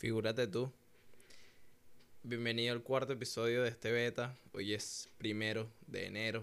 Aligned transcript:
Figúrate 0.00 0.46
tú. 0.46 0.72
Bienvenido 2.22 2.72
al 2.72 2.82
cuarto 2.82 3.12
episodio 3.12 3.62
de 3.62 3.68
este 3.68 3.92
beta. 3.92 4.34
Hoy 4.54 4.72
es 4.72 5.10
primero 5.18 5.68
de 5.86 6.06
enero. 6.06 6.42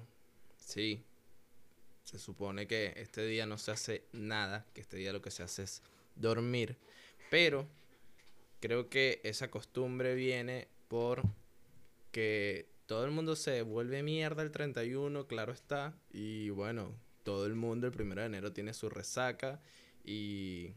Sí. 0.58 1.04
Se 2.04 2.20
supone 2.20 2.68
que 2.68 2.94
este 2.98 3.26
día 3.26 3.48
no 3.48 3.58
se 3.58 3.72
hace 3.72 4.04
nada, 4.12 4.68
que 4.76 4.82
este 4.82 4.98
día 4.98 5.12
lo 5.12 5.24
que 5.24 5.32
se 5.32 5.42
hace 5.42 5.64
es 5.64 5.82
dormir. 6.16 6.78
Pero 7.32 7.68
creo 8.60 8.90
que 8.90 9.22
esa 9.24 9.50
costumbre 9.50 10.14
viene 10.14 10.68
por 10.88 11.24
que 12.12 12.70
todo 12.86 13.06
el 13.06 13.12
mundo 13.12 13.36
se 13.36 13.64
vuelve 13.64 14.04
mierda 14.04 14.44
el 14.44 14.52
31, 14.52 15.26
claro 15.26 15.52
está. 15.52 15.96
Y 16.14 16.52
bueno, 16.52 16.94
todo 17.24 17.48
el 17.48 17.56
mundo 17.56 17.88
el 17.88 17.94
primero 17.94 18.22
de 18.22 18.28
enero 18.28 18.54
tiene 18.54 18.76
su 18.76 18.88
resaca. 18.88 19.60
Y 20.06 20.76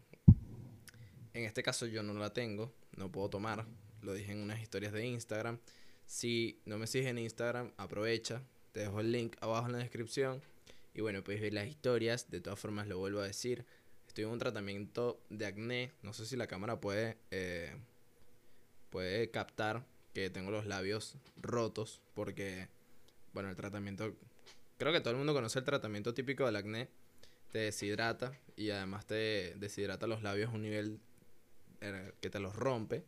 en 1.41 1.47
este 1.47 1.63
caso 1.63 1.87
yo 1.87 2.03
no 2.03 2.15
la 2.15 2.33
tengo, 2.33 2.73
no 2.97 3.11
puedo 3.11 3.31
tomar. 3.31 3.67
Lo 4.03 4.15
dije 4.15 4.33
en 4.33 4.39
unas 4.43 4.61
historias 4.61 4.93
de 4.93 5.07
Instagram. 5.07 5.59
Si 6.07 6.61
no 6.65 6.79
me 6.79 6.87
sigues 6.87 7.09
en 7.09 7.19
Instagram, 7.19 7.73
aprovecha. 7.77 8.43
Te 8.73 8.81
dejo 8.81 9.01
el 9.01 9.13
link 9.13 9.37
abajo 9.41 9.67
en 9.67 9.73
la 9.73 9.79
descripción. 9.79 10.43
Y 10.95 11.01
bueno, 11.01 11.23
puedes 11.23 11.41
ver 11.41 11.53
las 11.53 11.69
historias. 11.69 12.31
De 12.31 12.41
todas 12.41 12.59
formas, 12.59 12.87
lo 12.87 12.99
vuelvo 12.99 13.21
a 13.21 13.27
decir. 13.27 13.65
Estoy 14.07 14.25
en 14.25 14.31
un 14.31 14.39
tratamiento 14.39 15.21
de 15.29 15.47
acné. 15.47 15.93
No 16.03 16.13
sé 16.13 16.27
si 16.27 16.37
la 16.37 16.47
cámara 16.47 16.81
puede, 16.81 17.17
eh, 17.31 17.77
puede 18.91 19.31
captar 19.31 19.87
que 20.13 20.31
tengo 20.31 20.51
los 20.51 20.67
labios 20.67 21.17
rotos. 21.37 22.01
Porque, 22.15 22.69
bueno, 23.33 23.51
el 23.51 23.57
tratamiento... 23.57 24.15
Creo 24.79 24.93
que 24.93 25.01
todo 25.01 25.11
el 25.11 25.17
mundo 25.17 25.35
conoce 25.35 25.59
el 25.59 25.65
tratamiento 25.65 26.15
típico 26.15 26.47
del 26.47 26.57
acné. 26.57 26.89
Te 27.53 27.59
deshidrata 27.59 28.33
y 28.57 28.71
además 28.71 29.07
te 29.07 29.55
deshidrata 29.57 30.07
los 30.07 30.23
labios 30.23 30.51
a 30.51 30.55
un 30.55 30.63
nivel 30.63 31.01
que 32.21 32.31
te 32.31 32.41
los 32.41 32.55
rompe. 32.55 33.05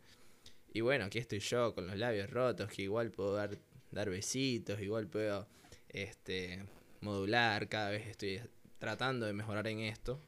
Y 0.73 0.81
bueno, 0.81 1.05
aquí 1.05 1.19
estoy 1.19 1.39
yo 1.39 1.73
con 1.75 1.87
los 1.87 1.97
labios 1.97 2.29
rotos, 2.29 2.69
que 2.71 2.83
igual 2.83 3.11
puedo 3.11 3.35
dar, 3.35 3.57
dar 3.91 4.09
besitos, 4.09 4.81
igual 4.81 5.07
puedo 5.07 5.47
este, 5.89 6.65
modular, 7.01 7.69
cada 7.69 7.91
vez 7.91 8.07
estoy 8.07 8.41
tratando 8.79 9.25
de 9.25 9.33
mejorar 9.33 9.67
en 9.67 9.79
esto. 9.79 10.19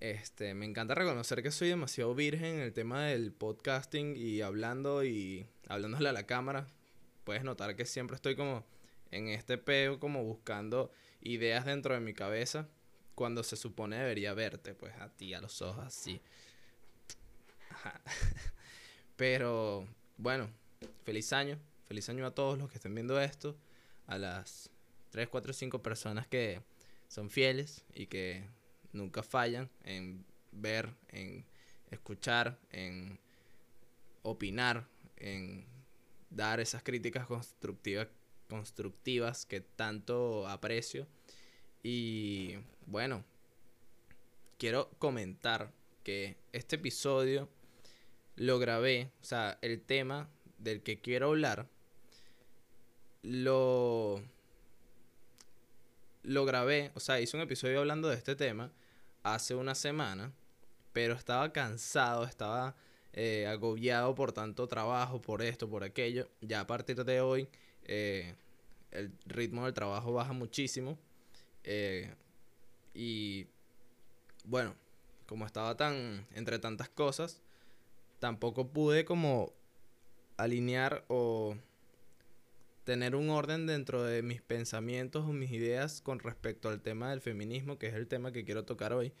Este, 0.00 0.52
me 0.52 0.66
encanta 0.66 0.94
reconocer 0.94 1.42
que 1.42 1.50
soy 1.50 1.68
demasiado 1.68 2.14
virgen 2.14 2.56
en 2.56 2.60
el 2.60 2.72
tema 2.72 3.06
del 3.06 3.32
podcasting 3.32 4.14
y 4.16 4.42
hablando 4.42 5.04
y 5.04 5.46
hablándole 5.68 6.08
a 6.08 6.12
la 6.12 6.26
cámara. 6.26 6.66
Puedes 7.24 7.44
notar 7.44 7.76
que 7.76 7.86
siempre 7.86 8.16
estoy 8.16 8.36
como 8.36 8.66
en 9.10 9.28
este 9.28 9.56
peo, 9.56 9.98
como 9.98 10.24
buscando 10.24 10.90
ideas 11.22 11.64
dentro 11.64 11.94
de 11.94 12.00
mi 12.00 12.12
cabeza, 12.12 12.68
cuando 13.14 13.42
se 13.42 13.56
supone 13.56 13.96
debería 13.96 14.34
verte, 14.34 14.74
pues 14.74 14.94
a 14.96 15.08
ti, 15.08 15.32
a 15.32 15.40
los 15.40 15.62
ojos 15.62 15.86
así. 15.86 16.20
Pero 19.16 19.86
bueno, 20.16 20.48
feliz 21.04 21.32
año. 21.32 21.58
Feliz 21.86 22.08
año 22.08 22.26
a 22.26 22.34
todos 22.34 22.58
los 22.58 22.68
que 22.68 22.76
estén 22.76 22.94
viendo 22.94 23.20
esto. 23.20 23.56
A 24.06 24.18
las 24.18 24.70
3, 25.10 25.28
4, 25.28 25.52
5 25.52 25.82
personas 25.82 26.26
que 26.26 26.62
son 27.08 27.30
fieles 27.30 27.84
y 27.94 28.06
que 28.06 28.48
nunca 28.92 29.22
fallan 29.22 29.70
en 29.84 30.24
ver, 30.52 30.94
en 31.08 31.44
escuchar, 31.90 32.58
en 32.70 33.18
opinar, 34.22 34.86
en 35.16 35.66
dar 36.30 36.60
esas 36.60 36.82
críticas 36.82 37.26
constructivas, 37.26 38.08
constructivas 38.48 39.46
que 39.46 39.60
tanto 39.60 40.48
aprecio. 40.48 41.06
Y 41.82 42.56
bueno, 42.86 43.24
quiero 44.58 44.90
comentar 44.98 45.72
que 46.02 46.36
este 46.52 46.76
episodio 46.76 47.48
lo 48.36 48.58
grabé, 48.58 49.10
o 49.20 49.24
sea, 49.24 49.58
el 49.62 49.82
tema 49.82 50.28
del 50.58 50.82
que 50.82 51.00
quiero 51.00 51.28
hablar, 51.28 51.66
lo, 53.22 54.22
lo 56.22 56.44
grabé, 56.44 56.92
o 56.94 57.00
sea, 57.00 57.20
hice 57.20 57.36
un 57.36 57.42
episodio 57.42 57.80
hablando 57.80 58.08
de 58.08 58.16
este 58.16 58.36
tema 58.36 58.70
hace 59.22 59.54
una 59.54 59.74
semana, 59.74 60.32
pero 60.92 61.14
estaba 61.14 61.52
cansado, 61.52 62.24
estaba 62.24 62.76
eh, 63.12 63.46
agobiado 63.46 64.14
por 64.14 64.32
tanto 64.32 64.68
trabajo, 64.68 65.20
por 65.20 65.42
esto, 65.42 65.68
por 65.68 65.82
aquello. 65.82 66.28
Ya 66.40 66.60
a 66.60 66.66
partir 66.66 67.04
de 67.04 67.20
hoy, 67.20 67.48
eh, 67.84 68.34
el 68.92 69.12
ritmo 69.26 69.64
del 69.64 69.74
trabajo 69.74 70.12
baja 70.12 70.32
muchísimo. 70.32 70.98
Eh, 71.64 72.14
y 72.94 73.46
bueno, 74.44 74.74
como 75.26 75.44
estaba 75.44 75.76
tan 75.76 76.26
entre 76.34 76.58
tantas 76.58 76.88
cosas, 76.88 77.42
tampoco 78.26 78.66
pude 78.72 79.04
como 79.04 79.52
alinear 80.36 81.04
o 81.06 81.56
tener 82.82 83.14
un 83.14 83.30
orden 83.30 83.68
dentro 83.68 84.02
de 84.02 84.20
mis 84.22 84.42
pensamientos 84.42 85.24
o 85.24 85.32
mis 85.32 85.52
ideas 85.52 86.00
con 86.00 86.18
respecto 86.18 86.68
al 86.68 86.80
tema 86.80 87.10
del 87.10 87.20
feminismo, 87.20 87.78
que 87.78 87.86
es 87.86 87.94
el 87.94 88.08
tema 88.08 88.32
que 88.32 88.44
quiero 88.44 88.64
tocar 88.64 88.92
hoy, 88.92 89.12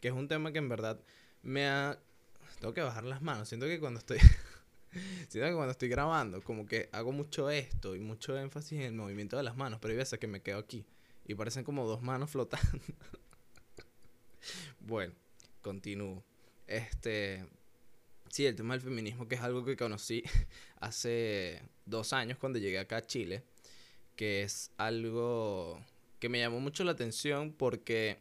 que 0.00 0.08
es 0.08 0.14
un 0.14 0.28
tema 0.28 0.50
que 0.50 0.60
en 0.60 0.70
verdad 0.70 0.98
me 1.42 1.68
ha... 1.68 1.98
Tengo 2.58 2.72
que 2.72 2.80
bajar 2.80 3.04
las 3.04 3.20
manos, 3.20 3.50
siento 3.50 3.66
que 3.66 3.78
cuando 3.78 4.00
estoy... 4.00 4.16
siento 5.28 5.46
que 5.46 5.54
cuando 5.54 5.72
estoy 5.72 5.90
grabando, 5.90 6.40
como 6.40 6.64
que 6.64 6.88
hago 6.92 7.12
mucho 7.12 7.50
esto 7.50 7.94
y 7.94 8.00
mucho 8.00 8.38
énfasis 8.38 8.78
en 8.78 8.86
el 8.86 8.94
movimiento 8.94 9.36
de 9.36 9.42
las 9.42 9.58
manos, 9.58 9.78
pero 9.78 9.92
hay 9.92 9.98
veces 9.98 10.18
que 10.18 10.26
me 10.26 10.40
quedo 10.40 10.56
aquí 10.56 10.86
y 11.26 11.34
parecen 11.34 11.64
como 11.64 11.86
dos 11.86 12.00
manos 12.00 12.30
flotando. 12.30 12.80
bueno, 14.80 15.12
continúo. 15.60 16.24
Este, 16.66 17.44
Sí, 18.28 18.46
el 18.46 18.56
tema 18.56 18.74
del 18.74 18.80
feminismo, 18.80 19.28
que 19.28 19.36
es 19.36 19.40
algo 19.42 19.64
que 19.64 19.76
conocí 19.76 20.24
hace 20.80 21.62
dos 21.86 22.12
años 22.12 22.38
cuando 22.38 22.58
llegué 22.58 22.78
acá 22.78 22.98
a 22.98 23.06
Chile, 23.06 23.44
que 24.16 24.42
es 24.42 24.70
algo 24.76 25.80
que 26.18 26.28
me 26.28 26.38
llamó 26.38 26.60
mucho 26.60 26.84
la 26.84 26.92
atención 26.92 27.52
porque 27.52 28.18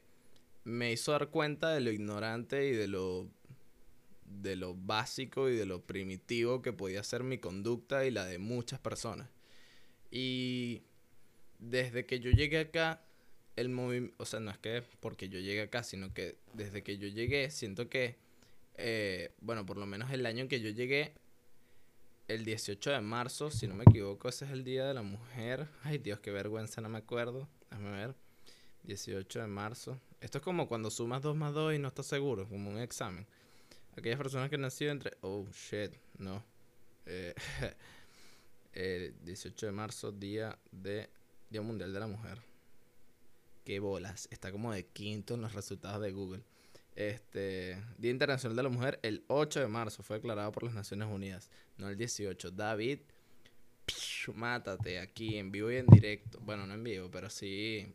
me 0.63 0.91
hizo 0.91 1.11
dar 1.11 1.29
cuenta 1.29 1.71
de 1.71 1.81
lo 1.81 1.91
ignorante 1.91 2.67
y 2.67 2.71
de 2.71 2.87
lo 2.87 3.27
de 4.25 4.55
lo 4.55 4.73
básico 4.73 5.49
y 5.49 5.55
de 5.55 5.65
lo 5.65 5.81
primitivo 5.81 6.61
que 6.61 6.73
podía 6.73 7.03
ser 7.03 7.23
mi 7.23 7.37
conducta 7.37 8.05
y 8.05 8.11
la 8.11 8.25
de 8.25 8.39
muchas 8.39 8.79
personas. 8.79 9.29
Y 10.11 10.81
desde 11.59 12.05
que 12.05 12.19
yo 12.19 12.31
llegué 12.31 12.59
acá, 12.59 13.01
el 13.55 13.69
movimiento, 13.69 14.15
o 14.21 14.25
sea, 14.25 14.39
no 14.39 14.51
es 14.51 14.57
que 14.57 14.83
porque 14.99 15.29
yo 15.29 15.39
llegué 15.39 15.61
acá, 15.61 15.83
sino 15.83 16.13
que 16.13 16.37
desde 16.53 16.83
que 16.83 16.97
yo 16.97 17.07
llegué, 17.07 17.49
siento 17.51 17.89
que 17.89 18.17
eh, 18.75 19.33
bueno, 19.39 19.65
por 19.65 19.77
lo 19.77 19.85
menos 19.85 20.11
el 20.11 20.25
año 20.25 20.41
en 20.41 20.47
que 20.47 20.59
yo 20.59 20.69
llegué, 20.69 21.13
el 22.27 22.45
18 22.45 22.91
de 22.91 23.01
marzo, 23.01 23.51
si 23.51 23.67
no 23.67 23.75
me 23.75 23.83
equivoco, 23.83 24.29
ese 24.29 24.45
es 24.45 24.51
el 24.51 24.63
Día 24.63 24.85
de 24.85 24.93
la 24.93 25.03
Mujer. 25.03 25.67
Ay, 25.83 25.97
Dios, 25.97 26.19
qué 26.19 26.31
vergüenza, 26.31 26.81
no 26.81 26.89
me 26.89 26.97
acuerdo. 26.97 27.47
Déjame 27.69 27.91
ver. 27.91 28.15
18 28.83 29.41
de 29.41 29.47
marzo. 29.47 29.99
Esto 30.21 30.37
es 30.37 30.43
como 30.43 30.67
cuando 30.67 30.89
sumas 30.89 31.21
2 31.21 31.35
más 31.35 31.53
2 31.53 31.75
y 31.75 31.79
no 31.79 31.87
estás 31.87 32.05
seguro, 32.05 32.47
como 32.47 32.69
un 32.69 32.79
examen. 32.79 33.27
Aquellas 33.97 34.17
personas 34.17 34.49
que 34.49 34.55
han 34.55 34.61
nacido 34.61 34.91
entre... 34.91 35.17
Oh, 35.21 35.45
shit, 35.51 35.93
no. 36.17 36.43
Eh, 37.05 37.33
18 39.23 39.65
de 39.65 39.71
marzo, 39.71 40.11
Día, 40.11 40.57
de, 40.71 41.09
Día 41.49 41.61
Mundial 41.61 41.93
de 41.93 41.99
la 41.99 42.07
Mujer. 42.07 42.39
Qué 43.63 43.79
bolas. 43.79 44.27
Está 44.31 44.51
como 44.51 44.73
de 44.73 44.85
quinto 44.87 45.35
en 45.35 45.41
los 45.41 45.53
resultados 45.53 46.01
de 46.01 46.11
Google. 46.11 46.43
Este, 46.95 47.81
Día 47.97 48.11
Internacional 48.11 48.55
de 48.55 48.63
la 48.63 48.69
Mujer, 48.69 48.99
el 49.01 49.23
8 49.27 49.59
de 49.59 49.67
marzo 49.67 50.03
fue 50.03 50.17
declarado 50.17 50.51
por 50.51 50.63
las 50.63 50.73
Naciones 50.73 51.07
Unidas, 51.09 51.49
no 51.77 51.89
el 51.89 51.97
18. 51.97 52.51
David, 52.51 52.99
mátate 54.35 54.99
aquí 54.99 55.37
en 55.37 55.51
vivo 55.51 55.71
y 55.71 55.77
en 55.77 55.87
directo. 55.87 56.39
Bueno, 56.41 56.67
no 56.67 56.73
en 56.73 56.83
vivo, 56.83 57.09
pero 57.11 57.29
sí 57.29 57.93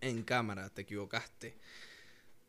en 0.00 0.22
cámara, 0.22 0.68
te 0.70 0.82
equivocaste. 0.82 1.56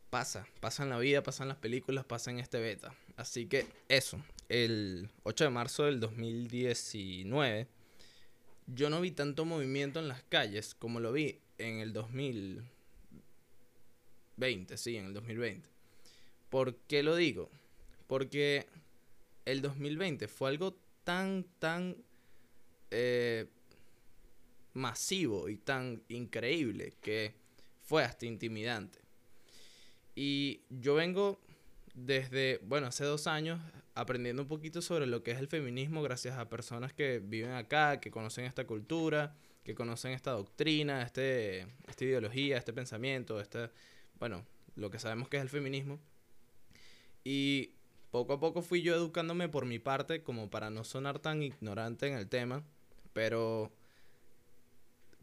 Pasa, 0.10 0.46
pasa 0.60 0.84
en 0.84 0.90
la 0.90 1.00
vida, 1.00 1.24
pasa 1.24 1.44
en 1.44 1.50
las 1.50 1.58
películas, 1.58 2.04
pasa 2.04 2.32
en 2.32 2.40
este 2.40 2.60
beta. 2.60 2.94
Así 3.16 3.46
que 3.46 3.66
eso, 3.88 4.22
el 4.50 5.10
8 5.24 5.46
de 5.46 5.50
marzo 5.50 5.86
del 5.86 6.02
2019, 6.02 7.68
yo 8.68 8.90
no 8.90 9.00
vi 9.00 9.12
tanto 9.12 9.46
movimiento 9.46 10.00
en 10.00 10.10
las 10.10 10.24
calles 10.24 10.76
como 10.76 11.00
lo 11.00 11.14
vi 11.14 11.40
en 11.58 11.80
el 11.80 11.94
2000 11.94 12.62
20, 14.42 14.76
sí, 14.78 14.98
en 14.98 15.06
el 15.06 15.14
2020. 15.14 15.70
¿Por 16.50 16.76
qué 16.88 17.04
lo 17.04 17.16
digo? 17.16 17.50
Porque 18.08 18.68
el 19.46 19.62
2020 19.62 20.28
fue 20.28 20.50
algo 20.50 20.76
tan, 21.06 21.46
tan 21.60 21.96
eh, 22.90 23.46
masivo 24.74 25.48
y 25.48 25.58
tan 25.58 26.04
increíble 26.10 26.96
que 27.02 27.36
fue 27.84 28.04
hasta 28.04 28.26
intimidante. 28.26 29.00
Y 30.16 30.62
yo 30.70 30.96
vengo 30.96 31.40
desde, 31.94 32.60
bueno, 32.64 32.88
hace 32.88 33.06
dos 33.06 33.28
años 33.28 33.62
aprendiendo 33.94 34.42
un 34.42 34.48
poquito 34.48 34.82
sobre 34.82 35.06
lo 35.06 35.24
que 35.24 35.32
es 35.32 35.40
el 35.40 35.48
feminismo 35.48 36.02
gracias 36.02 36.38
a 36.38 36.50
personas 36.50 36.94
que 36.94 37.20
viven 37.20 37.52
acá, 37.52 38.00
que 38.00 38.10
conocen 38.10 38.46
esta 38.46 38.66
cultura, 38.66 39.36
que 39.64 39.76
conocen 39.76 40.14
esta 40.14 40.32
doctrina, 40.32 41.04
este, 41.04 41.68
esta 41.88 42.04
ideología, 42.04 42.58
este 42.58 42.74
pensamiento, 42.74 43.40
esta 43.40 43.72
bueno, 44.22 44.46
lo 44.76 44.92
que 44.92 45.00
sabemos 45.00 45.30
que 45.30 45.38
es 45.38 45.42
el 45.42 45.50
feminismo. 45.50 46.00
Y 47.24 47.72
poco 48.12 48.34
a 48.34 48.40
poco 48.40 48.62
fui 48.62 48.84
yo 48.84 48.94
educándome 48.94 49.50
por 49.50 49.66
mi 49.66 49.80
parte 49.80 50.22
como 50.22 50.52
para 50.52 50.70
no 50.70 50.84
sonar 50.84 51.18
tan 51.18 51.42
ignorante 51.42 52.08
en 52.08 52.14
el 52.14 52.30
tema, 52.30 52.64
pero 53.14 53.72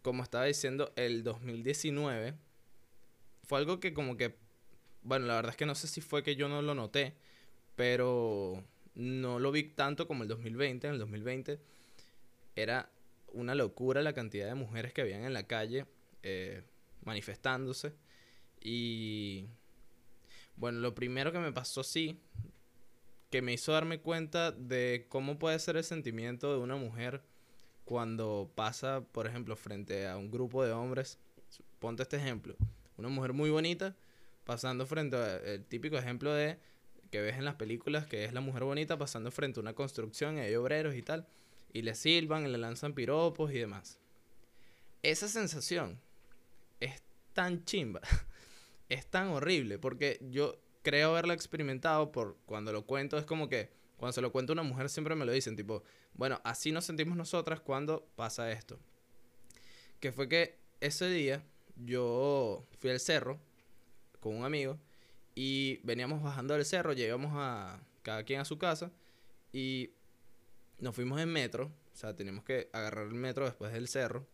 como 0.02 0.24
estaba 0.24 0.46
diciendo, 0.46 0.92
el 0.96 1.22
2019 1.22 2.34
fue 3.44 3.60
algo 3.60 3.78
que 3.78 3.94
como 3.94 4.16
que, 4.16 4.34
bueno, 5.02 5.26
la 5.26 5.36
verdad 5.36 5.50
es 5.50 5.56
que 5.56 5.66
no 5.66 5.76
sé 5.76 5.86
si 5.86 6.00
fue 6.00 6.24
que 6.24 6.34
yo 6.34 6.48
no 6.48 6.60
lo 6.60 6.74
noté, 6.74 7.14
pero 7.76 8.64
no 8.96 9.38
lo 9.38 9.52
vi 9.52 9.62
tanto 9.62 10.08
como 10.08 10.24
el 10.24 10.28
2020. 10.28 10.88
En 10.88 10.94
el 10.94 10.98
2020 10.98 11.60
era 12.56 12.90
una 13.32 13.54
locura 13.54 14.02
la 14.02 14.12
cantidad 14.12 14.48
de 14.48 14.56
mujeres 14.56 14.92
que 14.92 15.02
habían 15.02 15.22
en 15.22 15.34
la 15.34 15.46
calle 15.46 15.86
eh, 16.24 16.64
manifestándose. 17.04 17.92
Y 18.60 19.46
bueno, 20.56 20.80
lo 20.80 20.94
primero 20.94 21.32
que 21.32 21.38
me 21.38 21.52
pasó 21.52 21.82
sí, 21.82 22.20
que 23.30 23.42
me 23.42 23.52
hizo 23.52 23.72
darme 23.72 24.00
cuenta 24.00 24.52
de 24.52 25.06
cómo 25.08 25.38
puede 25.38 25.58
ser 25.58 25.76
el 25.76 25.84
sentimiento 25.84 26.52
de 26.52 26.60
una 26.60 26.76
mujer 26.76 27.22
cuando 27.84 28.50
pasa, 28.54 29.02
por 29.12 29.26
ejemplo, 29.26 29.56
frente 29.56 30.06
a 30.06 30.16
un 30.16 30.30
grupo 30.30 30.64
de 30.64 30.72
hombres. 30.72 31.18
Ponte 31.78 32.02
este 32.02 32.16
ejemplo. 32.16 32.56
Una 32.96 33.08
mujer 33.08 33.32
muy 33.32 33.50
bonita 33.50 33.96
pasando 34.44 34.86
frente 34.86 35.16
al 35.16 35.64
típico 35.66 35.96
ejemplo 35.96 36.32
de 36.32 36.58
que 37.10 37.20
ves 37.20 37.36
en 37.36 37.44
las 37.44 37.54
películas, 37.54 38.06
que 38.06 38.24
es 38.24 38.32
la 38.32 38.40
mujer 38.40 38.64
bonita 38.64 38.98
pasando 38.98 39.30
frente 39.30 39.60
a 39.60 39.62
una 39.62 39.74
construcción 39.74 40.36
y 40.36 40.40
hay 40.40 40.54
obreros 40.54 40.94
y 40.94 41.02
tal, 41.02 41.26
y 41.72 41.82
le 41.82 41.94
silban 41.94 42.46
y 42.46 42.50
le 42.50 42.58
lanzan 42.58 42.94
piropos 42.94 43.50
y 43.52 43.58
demás. 43.58 43.98
Esa 45.02 45.28
sensación 45.28 46.00
es 46.80 47.02
tan 47.32 47.64
chimba, 47.64 48.00
es 48.88 49.06
tan 49.06 49.28
horrible, 49.28 49.78
porque 49.78 50.18
yo 50.30 50.60
creo 50.82 51.10
haberla 51.10 51.34
experimentado 51.34 52.12
por 52.12 52.38
cuando 52.46 52.72
lo 52.72 52.86
cuento, 52.86 53.18
es 53.18 53.24
como 53.24 53.48
que 53.48 53.70
cuando 53.96 54.12
se 54.12 54.20
lo 54.20 54.32
cuento 54.32 54.52
a 54.52 54.54
una 54.54 54.62
mujer 54.62 54.88
siempre 54.88 55.14
me 55.14 55.26
lo 55.26 55.32
dicen, 55.32 55.56
tipo, 55.56 55.82
bueno, 56.14 56.40
así 56.44 56.72
nos 56.72 56.84
sentimos 56.84 57.16
nosotras 57.16 57.60
cuando 57.60 58.06
pasa 58.16 58.50
esto. 58.50 58.78
Que 60.00 60.12
fue 60.12 60.28
que 60.28 60.58
ese 60.80 61.08
día 61.08 61.44
yo 61.76 62.64
fui 62.78 62.90
al 62.90 63.00
cerro 63.00 63.40
con 64.20 64.36
un 64.36 64.44
amigo 64.44 64.78
y 65.34 65.80
veníamos 65.84 66.22
bajando 66.22 66.54
del 66.54 66.64
cerro, 66.64 66.92
llegamos 66.92 67.32
a 67.34 67.80
cada 68.02 68.22
quien 68.22 68.40
a 68.40 68.44
su 68.44 68.58
casa 68.58 68.92
y 69.52 69.90
nos 70.78 70.94
fuimos 70.94 71.20
en 71.20 71.28
metro, 71.28 71.72
o 71.92 71.96
sea, 71.96 72.14
teníamos 72.14 72.44
que 72.44 72.70
agarrar 72.72 73.06
el 73.06 73.14
metro 73.14 73.44
después 73.44 73.72
del 73.72 73.88
cerro. 73.88 74.26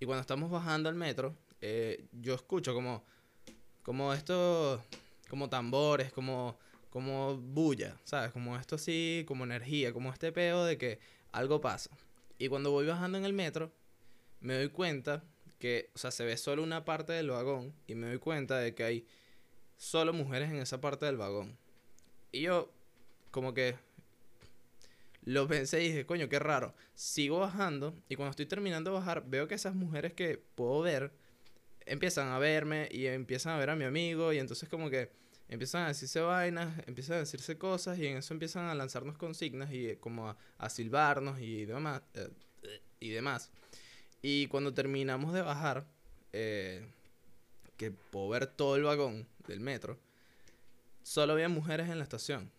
Y 0.00 0.06
cuando 0.06 0.22
estamos 0.22 0.50
bajando 0.50 0.88
al 0.88 0.94
metro, 0.94 1.36
eh, 1.60 2.06
yo 2.12 2.34
escucho 2.34 2.74
como, 2.74 3.04
como 3.82 4.12
esto, 4.14 4.82
como 5.28 5.48
tambores, 5.48 6.12
como, 6.12 6.58
como 6.90 7.36
bulla, 7.36 7.96
¿sabes? 8.04 8.32
Como 8.32 8.56
esto 8.56 8.76
así, 8.76 9.24
como 9.26 9.44
energía, 9.44 9.92
como 9.92 10.12
este 10.12 10.32
peo 10.32 10.64
de 10.64 10.78
que 10.78 10.98
algo 11.32 11.60
pasa. 11.60 11.90
Y 12.38 12.48
cuando 12.48 12.70
voy 12.70 12.86
bajando 12.86 13.18
en 13.18 13.24
el 13.24 13.32
metro, 13.32 13.72
me 14.40 14.54
doy 14.54 14.68
cuenta 14.68 15.24
que, 15.58 15.90
o 15.94 15.98
sea, 15.98 16.10
se 16.10 16.24
ve 16.24 16.36
solo 16.36 16.62
una 16.62 16.84
parte 16.84 17.12
del 17.12 17.30
vagón 17.30 17.72
y 17.86 17.94
me 17.94 18.08
doy 18.08 18.18
cuenta 18.18 18.58
de 18.58 18.74
que 18.74 18.84
hay 18.84 19.06
solo 19.76 20.12
mujeres 20.12 20.50
en 20.50 20.56
esa 20.56 20.80
parte 20.80 21.06
del 21.06 21.16
vagón. 21.16 21.56
Y 22.32 22.42
yo, 22.42 22.72
como 23.30 23.54
que 23.54 23.76
lo 25.24 25.46
pensé 25.46 25.82
y 25.82 25.88
dije, 25.88 26.06
coño, 26.06 26.28
qué 26.28 26.38
raro. 26.38 26.74
Sigo 26.94 27.38
bajando 27.38 27.94
y 28.08 28.16
cuando 28.16 28.30
estoy 28.30 28.46
terminando 28.46 28.90
de 28.90 28.98
bajar, 28.98 29.24
veo 29.26 29.46
que 29.46 29.54
esas 29.54 29.74
mujeres 29.74 30.12
que 30.14 30.38
puedo 30.54 30.82
ver 30.82 31.12
empiezan 31.86 32.28
a 32.28 32.38
verme 32.38 32.88
y 32.90 33.06
empiezan 33.06 33.54
a 33.54 33.58
ver 33.58 33.70
a 33.70 33.76
mi 33.76 33.84
amigo 33.84 34.32
y 34.32 34.38
entonces 34.38 34.68
como 34.68 34.90
que 34.90 35.10
empiezan 35.48 35.84
a 35.84 35.88
decirse 35.88 36.20
vainas, 36.20 36.72
empiezan 36.86 37.16
a 37.16 37.20
decirse 37.20 37.58
cosas 37.58 37.98
y 37.98 38.06
en 38.06 38.18
eso 38.18 38.32
empiezan 38.32 38.66
a 38.66 38.74
lanzarnos 38.74 39.18
consignas 39.18 39.72
y 39.72 39.96
como 39.96 40.28
a, 40.28 40.36
a 40.58 40.68
silbarnos 40.70 41.40
y 41.40 41.66
demás. 41.66 42.02
Eh, 42.14 42.30
y 43.02 43.10
demás. 43.10 43.50
Y 44.22 44.46
cuando 44.46 44.72
terminamos 44.72 45.34
de 45.34 45.42
bajar, 45.42 45.86
eh, 46.32 46.86
que 47.76 47.90
puedo 47.90 48.28
ver 48.28 48.46
todo 48.46 48.76
el 48.76 48.84
vagón 48.84 49.26
del 49.48 49.60
metro, 49.60 49.98
solo 51.02 51.32
había 51.32 51.48
mujeres 51.48 51.90
en 51.90 51.98
la 51.98 52.04
estación. 52.04 52.50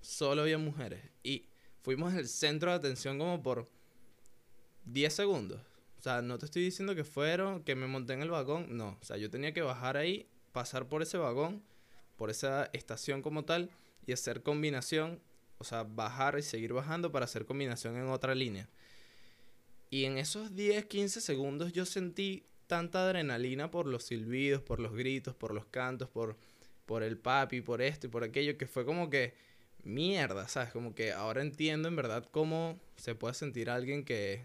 Solo 0.00 0.42
había 0.42 0.58
mujeres. 0.58 1.00
Y 1.22 1.46
fuimos 1.82 2.12
el 2.14 2.28
centro 2.28 2.70
de 2.70 2.76
atención 2.76 3.18
como 3.18 3.42
por 3.42 3.68
10 4.86 5.14
segundos. 5.14 5.60
O 6.04 6.06
sea, 6.06 6.20
no 6.20 6.36
te 6.36 6.44
estoy 6.44 6.62
diciendo 6.62 6.94
que 6.94 7.02
fueron, 7.02 7.62
que 7.62 7.74
me 7.74 7.86
monté 7.86 8.12
en 8.12 8.20
el 8.20 8.28
vagón. 8.30 8.76
No, 8.76 8.98
o 9.00 9.04
sea, 9.04 9.16
yo 9.16 9.30
tenía 9.30 9.54
que 9.54 9.62
bajar 9.62 9.96
ahí, 9.96 10.28
pasar 10.52 10.86
por 10.86 11.00
ese 11.00 11.16
vagón, 11.16 11.62
por 12.16 12.28
esa 12.28 12.68
estación 12.74 13.22
como 13.22 13.46
tal, 13.46 13.70
y 14.04 14.12
hacer 14.12 14.42
combinación. 14.42 15.22
O 15.56 15.64
sea, 15.64 15.84
bajar 15.84 16.38
y 16.38 16.42
seguir 16.42 16.74
bajando 16.74 17.10
para 17.10 17.24
hacer 17.24 17.46
combinación 17.46 17.96
en 17.96 18.10
otra 18.10 18.34
línea. 18.34 18.68
Y 19.88 20.04
en 20.04 20.18
esos 20.18 20.54
10, 20.54 20.84
15 20.84 21.22
segundos 21.22 21.72
yo 21.72 21.86
sentí 21.86 22.44
tanta 22.66 23.06
adrenalina 23.06 23.70
por 23.70 23.86
los 23.86 24.02
silbidos, 24.02 24.60
por 24.60 24.80
los 24.80 24.92
gritos, 24.92 25.34
por 25.34 25.54
los 25.54 25.64
cantos, 25.64 26.10
por, 26.10 26.36
por 26.84 27.02
el 27.02 27.16
papi, 27.16 27.62
por 27.62 27.80
esto 27.80 28.08
y 28.08 28.10
por 28.10 28.24
aquello, 28.24 28.58
que 28.58 28.66
fue 28.66 28.84
como 28.84 29.08
que 29.08 29.32
mierda, 29.84 30.48
¿sabes? 30.48 30.70
Como 30.70 30.94
que 30.94 31.12
ahora 31.12 31.40
entiendo 31.40 31.88
en 31.88 31.96
verdad 31.96 32.28
cómo 32.30 32.78
se 32.96 33.14
puede 33.14 33.32
sentir 33.32 33.70
alguien 33.70 34.04
que 34.04 34.44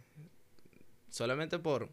solamente 1.09 1.59
por 1.59 1.89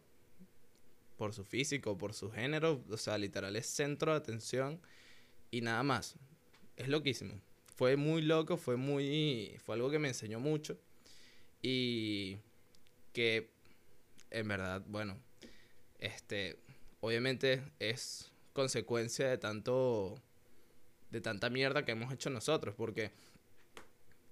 por 1.17 1.33
su 1.33 1.45
físico, 1.45 1.97
por 1.97 2.13
su 2.13 2.31
género, 2.31 2.85
o 2.91 2.97
sea, 2.99 3.17
literal 3.17 3.57
es 3.57 3.67
centro 3.67 4.13
de 4.13 4.19
atención 4.19 4.79
y 5.51 5.63
nada 5.63 5.83
más. 5.83 6.17
Es 6.77 6.89
loquísimo. 6.89 7.41
Fue 7.75 7.97
muy 7.97 8.21
loco, 8.21 8.59
fue 8.59 8.77
muy 8.77 9.59
fue 9.65 9.77
algo 9.77 9.91
que 9.91 9.99
me 9.99 10.09
enseñó 10.09 10.41
mucho 10.41 10.79
y 11.63 12.37
que 13.13 13.51
en 14.31 14.49
verdad, 14.49 14.83
bueno, 14.87 15.17
este, 15.99 16.59
obviamente 17.01 17.63
es 17.79 18.31
consecuencia 18.53 19.29
de 19.29 19.39
tanto, 19.39 20.15
de 21.11 21.21
tanta 21.21 21.51
mierda 21.51 21.85
que 21.85 21.93
hemos 21.93 22.13
hecho 22.13 22.31
nosotros, 22.31 22.75
porque 22.75 23.11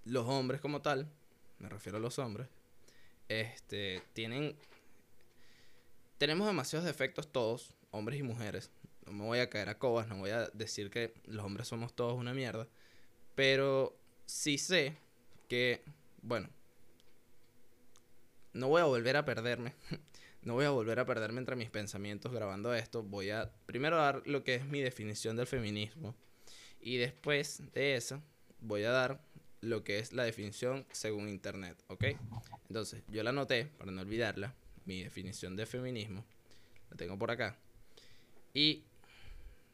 los 0.05 0.27
hombres 0.27 0.61
como 0.61 0.83
tal, 0.83 1.09
me 1.59 1.69
refiero 1.69 1.99
a 1.99 2.01
los 2.01 2.19
hombres, 2.19 2.49
este, 3.29 4.03
tienen, 4.13 4.57
tenemos 6.19 6.47
demasiados 6.47 6.87
defectos 6.87 7.31
todos, 7.31 7.75
hombres 7.91 8.21
y 8.21 8.23
mujeres. 8.23 8.71
No 9.07 9.13
me 9.13 9.25
voy 9.25 9.39
a 9.39 9.51
caer 9.51 9.69
a 9.69 9.79
cobas, 9.79 10.09
no 10.09 10.17
voy 10.17 10.31
a 10.31 10.49
decir 10.55 10.91
que 10.91 11.15
los 11.27 11.45
hombres 11.45 11.69
somos 11.69 11.95
todos 11.95 12.19
una 12.19 12.33
mierda, 12.33 12.67
pero 13.35 13.97
sí 14.27 14.59
sé 14.59 14.97
que, 15.49 15.83
bueno, 16.23 16.49
no 18.53 18.69
voy 18.69 18.81
a 18.81 18.85
volver 18.85 19.17
a 19.17 19.25
perderme 19.25 19.75
no 20.45 20.55
voy 20.55 20.67
a 20.67 20.71
volver 20.71 21.01
a 21.01 21.07
perderme 21.07 21.39
entre 21.39 21.57
mis 21.57 21.71
pensamientos 21.71 22.33
grabando 22.33 22.75
esto. 22.75 23.03
Voy 23.03 23.31
a 23.31 23.51
primero 23.67 23.97
dar 23.97 24.23
lo 24.27 24.45
que 24.45 24.55
es 24.57 24.67
mi 24.67 24.81
definición 24.81 25.37
del 25.37 25.47
feminismo. 25.47 26.15
Y 26.81 26.99
después 26.99 27.63
de 27.73 27.97
eso, 27.97 28.23
voy 28.61 28.85
a 28.85 28.91
dar 28.91 29.21
lo 29.63 29.85
que 29.85 29.99
es 29.99 30.13
la 30.13 30.25
definición 30.25 30.87
según 30.93 31.31
Internet, 31.31 31.83
¿ok? 31.89 32.05
Entonces, 32.69 33.03
yo 33.09 33.23
la 33.23 33.31
anoté, 33.31 33.67
para 33.79 33.91
no 33.91 34.03
olvidarla, 34.03 34.55
mi 34.85 35.03
definición 35.03 35.57
de 35.57 35.67
feminismo. 35.67 36.25
La 36.91 36.97
tengo 36.97 37.19
por 37.19 37.31
acá. 37.31 37.57
Y, 38.53 38.85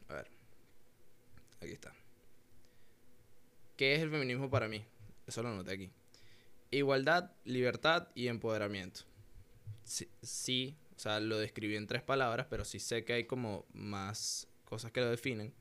a 0.07 0.15
ver, 0.15 0.27
aquí 1.61 1.71
está. 1.71 1.93
¿Qué 3.77 3.95
es 3.95 4.01
el 4.01 4.09
feminismo 4.09 4.49
para 4.49 4.67
mí? 4.67 4.83
Eso 5.27 5.43
lo 5.43 5.49
anoté 5.49 5.73
aquí. 5.73 5.91
Igualdad, 6.71 7.31
libertad 7.43 8.07
y 8.15 8.27
empoderamiento 8.27 9.01
sí, 9.83 10.77
o 10.95 10.99
sea, 10.99 11.19
lo 11.19 11.37
describí 11.37 11.75
en 11.75 11.87
tres 11.87 12.01
palabras, 12.01 12.47
pero 12.49 12.65
sí 12.65 12.79
sé 12.79 13.03
que 13.03 13.13
hay 13.13 13.25
como 13.25 13.65
más 13.73 14.47
cosas 14.65 14.91
que 14.91 15.01
lo 15.01 15.09
definen. 15.09 15.53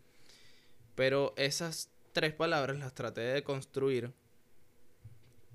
Pero 0.95 1.35
esas 1.37 1.90
tres 2.12 2.35
palabras 2.35 2.78
las 2.78 2.95
traté 2.95 3.23
de 3.23 3.42
construir 3.42 4.12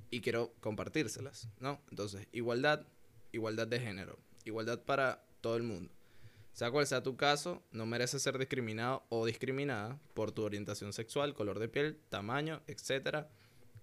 y 0.09 0.21
quiero 0.21 0.53
compartírselas, 0.59 1.49
¿no? 1.59 1.81
Entonces, 1.89 2.27
igualdad, 2.31 2.85
igualdad 3.35 3.67
de 3.67 3.79
género, 3.79 4.17
igualdad 4.45 4.81
para 4.81 5.23
todo 5.41 5.57
el 5.57 5.63
mundo. 5.63 5.91
Sea 6.53 6.71
cual 6.71 6.87
sea 6.87 7.03
tu 7.03 7.17
caso, 7.17 7.61
no 7.71 7.85
mereces 7.85 8.21
ser 8.21 8.37
discriminado 8.37 9.03
o 9.09 9.25
discriminada 9.25 9.99
por 10.13 10.31
tu 10.31 10.43
orientación 10.43 10.93
sexual, 10.93 11.33
color 11.33 11.59
de 11.59 11.67
piel, 11.67 11.99
tamaño, 12.09 12.61
etcétera, 12.65 13.29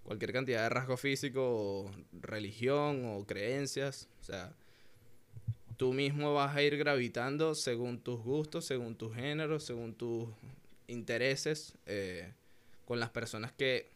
cualquier 0.04 0.32
cantidad 0.32 0.62
de 0.62 0.68
rasgo 0.70 0.96
físico, 0.96 1.42
o 1.42 1.90
religión 2.12 3.04
o 3.04 3.26
creencias, 3.26 4.08
o 4.22 4.24
sea, 4.24 4.54
tú 5.76 5.92
mismo 5.92 6.32
vas 6.32 6.56
a 6.56 6.62
ir 6.62 6.78
gravitando 6.78 7.54
según 7.54 8.00
tus 8.00 8.20
gustos, 8.22 8.64
según 8.64 8.96
tus 8.96 9.14
géneros, 9.14 9.64
según 9.64 9.94
tus 9.94 10.30
intereses 10.86 11.76
eh, 11.84 12.32
con 12.86 13.00
las 13.00 13.10
personas 13.10 13.52
que 13.52 13.90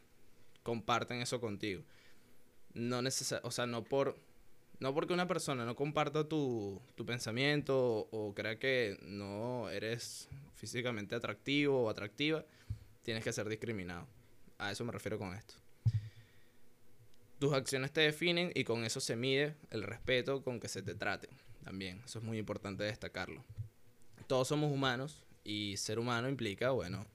comparten 0.62 1.22
eso 1.22 1.40
contigo. 1.40 1.82
No 2.74 3.00
o 3.42 3.50
sea, 3.50 3.66
no 3.66 3.84
por 3.84 4.18
no 4.78 4.94
porque 4.94 5.14
una 5.14 5.26
persona 5.26 5.64
no 5.64 5.74
comparta 5.74 6.28
tu, 6.28 6.80
tu 6.94 7.06
pensamiento 7.06 8.08
o, 8.10 8.34
crea 8.34 8.58
que 8.58 8.98
no 9.02 9.68
eres 9.70 10.28
físicamente 10.54 11.14
atractivo 11.14 11.84
o 11.84 11.90
atractiva, 11.90 12.44
tienes 13.02 13.24
que 13.24 13.32
ser 13.32 13.48
discriminado. 13.48 14.06
A 14.58 14.70
eso 14.70 14.84
me 14.84 14.92
refiero 14.92 15.18
con 15.18 15.34
esto. 15.34 15.54
Tus 17.38 17.52
acciones 17.52 17.92
te 17.92 18.00
definen 18.00 18.50
y 18.54 18.64
con 18.64 18.84
eso 18.84 19.00
se 19.00 19.16
mide 19.16 19.56
el 19.70 19.82
respeto 19.82 20.42
con 20.42 20.58
que 20.60 20.68
se 20.68 20.82
te 20.82 20.94
trate. 20.94 21.28
También, 21.64 22.00
eso 22.04 22.18
es 22.18 22.24
muy 22.24 22.38
importante 22.38 22.84
destacarlo. 22.84 23.44
Todos 24.26 24.48
somos 24.48 24.72
humanos 24.72 25.22
y 25.44 25.76
ser 25.76 25.98
humano 25.98 26.28
implica, 26.28 26.70
bueno, 26.70 27.06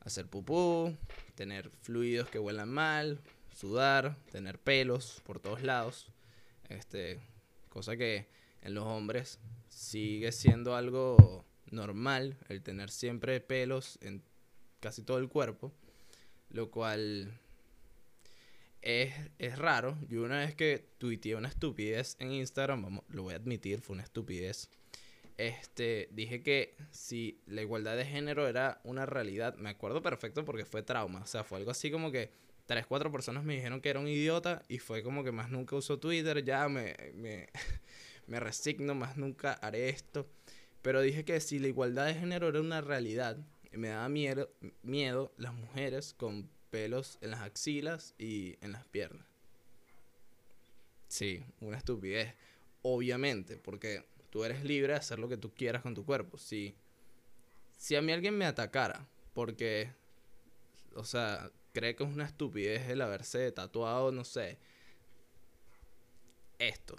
hacer 0.00 0.26
pupú, 0.26 0.96
tener 1.34 1.70
fluidos 1.82 2.28
que 2.30 2.38
huelan 2.38 2.68
mal, 2.68 3.20
sudar, 3.54 4.16
tener 4.30 4.58
pelos 4.58 5.20
por 5.24 5.40
todos 5.40 5.62
lados. 5.62 6.08
Este, 6.70 7.20
cosa 7.68 7.96
que 7.96 8.28
en 8.62 8.74
los 8.74 8.84
hombres 8.86 9.38
sigue 9.68 10.32
siendo 10.32 10.74
algo 10.74 11.44
normal 11.70 12.36
el 12.48 12.62
tener 12.62 12.90
siempre 12.90 13.40
pelos 13.40 13.98
en 14.02 14.22
casi 14.80 15.02
todo 15.02 15.18
el 15.18 15.28
cuerpo, 15.28 15.72
lo 16.48 16.70
cual 16.70 17.38
es, 18.82 19.12
es 19.38 19.58
raro. 19.58 19.98
Yo 20.08 20.22
una 20.22 20.38
vez 20.38 20.54
que 20.54 20.84
tuiteé 20.98 21.36
una 21.36 21.48
estupidez 21.48 22.16
en 22.18 22.32
Instagram, 22.32 22.82
vamos, 22.82 23.04
lo 23.08 23.24
voy 23.24 23.34
a 23.34 23.36
admitir, 23.36 23.80
fue 23.80 23.94
una 23.94 24.02
estupidez. 24.02 24.70
Este, 25.40 26.10
dije 26.12 26.42
que 26.42 26.76
si 26.90 27.40
la 27.46 27.62
igualdad 27.62 27.96
de 27.96 28.04
género 28.04 28.46
era 28.46 28.78
una 28.84 29.06
realidad, 29.06 29.54
me 29.56 29.70
acuerdo 29.70 30.02
perfecto 30.02 30.44
porque 30.44 30.66
fue 30.66 30.82
trauma. 30.82 31.22
O 31.22 31.26
sea, 31.26 31.44
fue 31.44 31.56
algo 31.56 31.70
así 31.70 31.90
como 31.90 32.12
que 32.12 32.30
tres, 32.66 32.84
cuatro 32.84 33.10
personas 33.10 33.42
me 33.42 33.54
dijeron 33.54 33.80
que 33.80 33.88
era 33.88 34.00
un 34.00 34.06
idiota 34.06 34.60
y 34.68 34.80
fue 34.80 35.02
como 35.02 35.24
que 35.24 35.32
más 35.32 35.48
nunca 35.48 35.76
uso 35.76 35.98
Twitter, 35.98 36.44
ya 36.44 36.68
me, 36.68 36.94
me, 37.14 37.48
me 38.26 38.38
resigno, 38.38 38.94
más 38.94 39.16
nunca 39.16 39.54
haré 39.54 39.88
esto. 39.88 40.28
Pero 40.82 41.00
dije 41.00 41.24
que 41.24 41.40
si 41.40 41.58
la 41.58 41.68
igualdad 41.68 42.04
de 42.04 42.16
género 42.16 42.48
era 42.48 42.60
una 42.60 42.82
realidad, 42.82 43.38
me 43.72 43.88
daba 43.88 44.10
miedo, 44.10 44.50
miedo 44.82 45.32
las 45.38 45.54
mujeres 45.54 46.12
con 46.12 46.50
pelos 46.68 47.16
en 47.22 47.30
las 47.30 47.40
axilas 47.40 48.14
y 48.18 48.58
en 48.60 48.72
las 48.72 48.84
piernas. 48.84 49.26
Sí, 51.08 51.42
una 51.60 51.78
estupidez. 51.78 52.34
Obviamente, 52.82 53.56
porque 53.56 54.04
tú 54.30 54.44
eres 54.44 54.64
libre 54.64 54.92
de 54.92 54.98
hacer 54.98 55.18
lo 55.18 55.28
que 55.28 55.36
tú 55.36 55.52
quieras 55.54 55.82
con 55.82 55.94
tu 55.94 56.04
cuerpo. 56.04 56.38
Si, 56.38 56.74
si 57.76 57.96
a 57.96 58.02
mí 58.02 58.12
alguien 58.12 58.36
me 58.36 58.46
atacara 58.46 59.08
porque, 59.34 59.92
o 60.94 61.04
sea, 61.04 61.50
cree 61.72 61.94
que 61.94 62.04
es 62.04 62.10
una 62.10 62.24
estupidez 62.24 62.88
el 62.88 63.00
haberse 63.02 63.50
tatuado, 63.52 64.12
no 64.12 64.24
sé, 64.24 64.58
esto. 66.58 66.96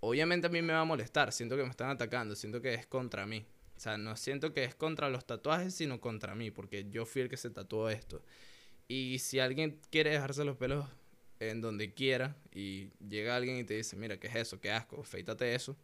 Obviamente 0.00 0.46
a 0.46 0.50
mí 0.50 0.60
me 0.62 0.72
va 0.72 0.80
a 0.80 0.84
molestar, 0.84 1.32
siento 1.32 1.56
que 1.56 1.62
me 1.62 1.70
están 1.70 1.90
atacando, 1.90 2.36
siento 2.36 2.60
que 2.60 2.74
es 2.74 2.86
contra 2.86 3.26
mí. 3.26 3.46
O 3.76 3.80
sea, 3.80 3.96
no 3.98 4.16
siento 4.16 4.52
que 4.52 4.64
es 4.64 4.74
contra 4.74 5.08
los 5.08 5.26
tatuajes, 5.26 5.74
sino 5.74 6.00
contra 6.00 6.34
mí, 6.34 6.50
porque 6.50 6.88
yo 6.90 7.06
fui 7.06 7.22
el 7.22 7.28
que 7.28 7.36
se 7.36 7.50
tatuó 7.50 7.88
esto. 7.88 8.22
Y 8.86 9.18
si 9.18 9.40
alguien 9.40 9.80
quiere 9.90 10.10
dejarse 10.10 10.44
los 10.44 10.56
pelos 10.56 10.86
en 11.40 11.60
donde 11.60 11.94
quiera 11.94 12.36
y 12.52 12.90
llega 13.00 13.34
alguien 13.34 13.56
y 13.58 13.64
te 13.64 13.74
dice, 13.74 13.96
mira, 13.96 14.18
¿qué 14.18 14.28
es 14.28 14.36
eso? 14.36 14.60
¿Qué 14.60 14.70
asco? 14.70 15.02
Feítate 15.02 15.54
eso. 15.54 15.76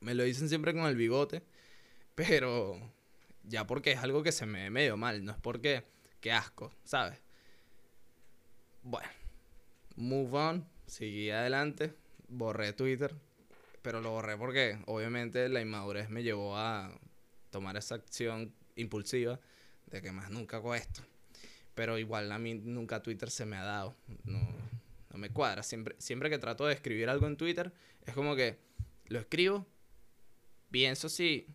Me 0.00 0.14
lo 0.14 0.24
dicen 0.24 0.48
siempre 0.48 0.72
con 0.72 0.84
el 0.86 0.96
bigote, 0.96 1.42
pero 2.14 2.80
ya 3.44 3.66
porque 3.66 3.92
es 3.92 3.98
algo 3.98 4.22
que 4.22 4.32
se 4.32 4.46
me 4.46 4.64
ve 4.64 4.70
medio 4.70 4.96
mal, 4.96 5.24
no 5.24 5.32
es 5.32 5.38
porque, 5.38 5.84
qué 6.20 6.32
asco, 6.32 6.72
¿sabes? 6.84 7.20
Bueno, 8.82 9.08
move 9.96 10.36
on, 10.38 10.68
seguí 10.86 11.30
adelante, 11.30 11.94
borré 12.28 12.72
Twitter, 12.72 13.14
pero 13.82 14.00
lo 14.00 14.10
borré 14.10 14.36
porque 14.36 14.78
obviamente 14.86 15.48
la 15.48 15.60
inmadurez 15.60 16.10
me 16.10 16.22
llevó 16.22 16.56
a 16.56 16.92
tomar 17.50 17.76
esa 17.76 17.96
acción 17.96 18.54
impulsiva 18.76 19.40
de 19.86 20.02
que 20.02 20.12
más 20.12 20.30
nunca 20.30 20.58
hago 20.58 20.74
esto. 20.74 21.02
Pero 21.74 21.98
igual 21.98 22.30
a 22.32 22.38
mí 22.38 22.54
nunca 22.54 23.02
Twitter 23.02 23.30
se 23.30 23.46
me 23.46 23.56
ha 23.56 23.64
dado. 23.64 23.94
No, 24.24 24.40
no 25.10 25.18
me 25.18 25.30
cuadra. 25.30 25.62
Siempre, 25.62 25.94
siempre 25.98 26.28
que 26.28 26.38
trato 26.38 26.66
de 26.66 26.74
escribir 26.74 27.08
algo 27.08 27.26
en 27.26 27.36
Twitter, 27.36 27.72
es 28.04 28.14
como 28.14 28.34
que 28.34 28.58
lo 29.06 29.20
escribo, 29.20 29.66
pienso 30.70 31.08
si 31.08 31.46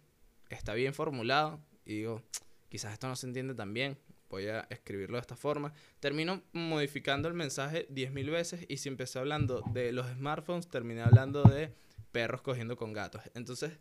está 0.50 0.74
bien 0.74 0.94
formulado 0.94 1.60
y 1.86 1.98
digo, 1.98 2.24
quizás 2.70 2.94
esto 2.94 3.08
no 3.08 3.16
se 3.16 3.28
entiende 3.28 3.54
tan 3.54 3.74
bien, 3.74 3.98
voy 4.30 4.48
a 4.48 4.62
escribirlo 4.70 5.18
de 5.18 5.22
esta 5.22 5.36
forma. 5.36 5.74
Termino 6.00 6.42
modificando 6.54 7.28
el 7.28 7.34
mensaje 7.34 7.88
10.000 7.90 8.32
veces 8.32 8.66
y 8.68 8.78
si 8.78 8.90
empecé 8.90 9.20
hablando 9.20 9.62
de 9.74 9.92
los 9.92 10.08
smartphones, 10.08 10.68
terminé 10.68 11.02
hablando 11.02 11.44
de 11.44 11.74
perros 12.12 12.42
cogiendo 12.42 12.76
con 12.76 12.94
gatos. 12.94 13.22
Entonces, 13.36 13.74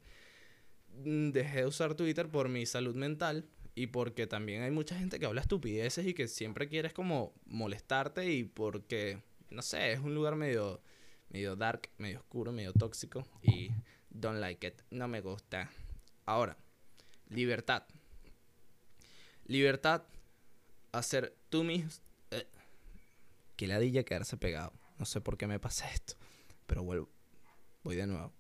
mm, 1.05 1.31
dejé 1.31 1.59
de 1.59 1.67
usar 1.67 1.95
Twitter 1.95 2.29
por 2.29 2.49
mi 2.49 2.67
salud 2.67 2.95
mental 2.95 3.47
y 3.75 3.87
porque 3.87 4.27
también 4.27 4.63
hay 4.63 4.71
mucha 4.71 4.99
gente 4.99 5.19
que 5.19 5.27
habla 5.27 5.41
estupideces 5.41 6.07
y 6.07 6.15
que 6.15 6.29
siempre 6.29 6.69
quieres 6.69 6.93
como 6.93 7.33
molestarte 7.47 8.31
y 8.31 8.45
porque, 8.45 9.23
no 9.51 9.63
sé, 9.63 9.93
es 9.93 10.01
un 10.01 10.15
lugar 10.15 10.37
medio, 10.37 10.83
medio 11.31 11.57
dark, 11.57 11.89
medio 11.97 12.19
oscuro, 12.19 12.53
medio 12.53 12.73
tóxico 12.73 13.27
y 13.43 13.71
don't 14.13 14.41
like 14.41 14.67
it, 14.67 14.83
no 14.91 15.09
me 15.09 15.21
gusta. 15.21 15.71
Ahora, 16.27 16.57
libertad. 17.29 17.85
Libertad, 19.47 20.03
hacer 20.93 21.37
tú 21.49 21.65
mismo... 21.65 21.91
Eh, 22.31 22.47
que 23.57 23.67
ladilla 23.67 24.05
quedarse 24.05 24.37
pegado. 24.37 24.73
No 24.99 25.05
sé 25.05 25.21
por 25.21 25.37
qué 25.37 25.47
me 25.47 25.59
pasa 25.59 25.91
esto, 25.91 26.15
pero 26.67 26.83
vuelvo. 26.83 27.09
Voy 27.83 27.97
de 27.97 28.07
nuevo. 28.07 28.33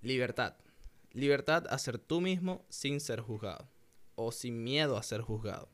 Libertad. 0.00 0.56
Libertad 1.12 1.66
a 1.68 1.78
ser 1.78 1.98
tú 1.98 2.20
mismo 2.20 2.64
sin 2.68 3.00
ser 3.00 3.20
juzgado 3.20 3.68
o 4.20 4.32
sin 4.32 4.64
miedo 4.64 4.96
a 4.96 5.02
ser 5.02 5.20
juzgado. 5.20 5.68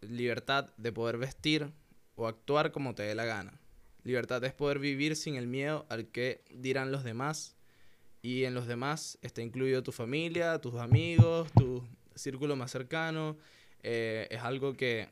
libertad 0.00 0.70
de 0.76 0.92
poder 0.92 1.16
vestir 1.16 1.72
o 2.16 2.26
actuar 2.26 2.70
como 2.70 2.94
te 2.94 3.02
dé 3.02 3.14
la 3.14 3.24
gana. 3.24 3.61
Libertad 4.04 4.42
es 4.44 4.52
poder 4.52 4.78
vivir 4.78 5.16
sin 5.16 5.36
el 5.36 5.46
miedo 5.46 5.86
al 5.88 6.06
que 6.06 6.42
dirán 6.50 6.90
los 6.90 7.04
demás. 7.04 7.56
Y 8.20 8.44
en 8.44 8.54
los 8.54 8.66
demás 8.66 9.18
está 9.22 9.42
incluido 9.42 9.82
tu 9.82 9.92
familia, 9.92 10.60
tus 10.60 10.74
amigos, 10.76 11.50
tu 11.52 11.82
círculo 12.14 12.56
más 12.56 12.70
cercano. 12.70 13.36
Eh, 13.82 14.28
es 14.30 14.40
algo 14.40 14.74
que 14.74 15.08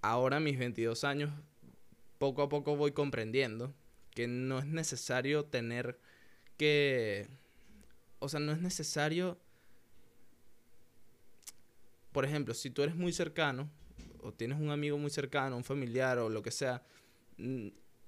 ahora, 0.00 0.40
mis 0.40 0.58
22 0.58 1.04
años, 1.04 1.30
poco 2.18 2.42
a 2.42 2.48
poco 2.48 2.76
voy 2.76 2.92
comprendiendo 2.92 3.74
que 4.14 4.26
no 4.26 4.58
es 4.58 4.66
necesario 4.66 5.44
tener 5.44 5.98
que... 6.56 7.26
O 8.18 8.28
sea, 8.28 8.40
no 8.40 8.52
es 8.52 8.60
necesario... 8.60 9.38
Por 12.12 12.24
ejemplo, 12.24 12.54
si 12.54 12.70
tú 12.70 12.82
eres 12.82 12.94
muy 12.94 13.12
cercano, 13.12 13.70
o 14.20 14.32
tienes 14.32 14.60
un 14.60 14.70
amigo 14.70 14.98
muy 14.98 15.10
cercano, 15.10 15.56
un 15.56 15.64
familiar 15.64 16.18
o 16.18 16.28
lo 16.28 16.42
que 16.42 16.50
sea, 16.50 16.82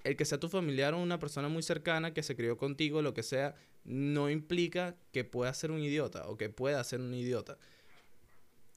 el 0.05 0.17
que 0.17 0.25
sea 0.25 0.39
tu 0.39 0.49
familiar 0.49 0.95
o 0.95 0.99
una 0.99 1.19
persona 1.19 1.49
muy 1.49 1.63
cercana 1.63 2.15
que 2.15 2.23
se 2.23 2.37
crió 2.37 2.57
contigo, 2.57 3.03
lo 3.03 3.15
que 3.15 3.23
sea, 3.23 3.55
no 3.85 4.31
implica 4.31 4.97
que 5.13 5.25
pueda 5.25 5.53
ser 5.55 5.71
un 5.71 5.83
idiota 5.83 6.29
o 6.29 6.37
que 6.37 6.49
pueda 6.51 6.83
ser 6.85 7.01
un 7.01 7.15
idiota. 7.15 7.59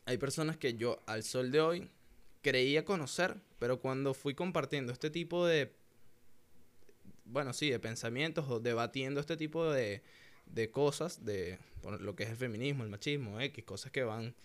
Hay 0.05 0.17
personas 0.17 0.57
que 0.57 0.75
yo 0.75 1.01
al 1.05 1.23
sol 1.23 1.51
de 1.51 1.61
hoy 1.61 1.89
creía 2.41 2.85
conocer, 2.85 3.35
pero 3.59 3.79
cuando 3.79 4.13
fui 4.13 4.35
compartiendo 4.35 4.93
este 4.93 5.09
tipo 5.09 5.45
de 5.45 5.73
bueno, 7.29 7.53
sí, 7.53 7.69
de 7.69 7.79
pensamientos 7.79 8.45
o 8.49 8.59
debatiendo 8.59 9.19
este 9.19 9.37
tipo 9.37 9.69
de, 9.69 10.01
de 10.45 10.71
cosas, 10.71 11.25
de 11.25 11.59
lo 11.99 12.15
que 12.15 12.23
es 12.23 12.29
el 12.29 12.37
feminismo, 12.37 12.83
el 12.83 12.89
machismo, 12.89 13.39
X, 13.39 13.63
cosas 13.65 13.91
que 13.91 14.03
van, 14.03 14.35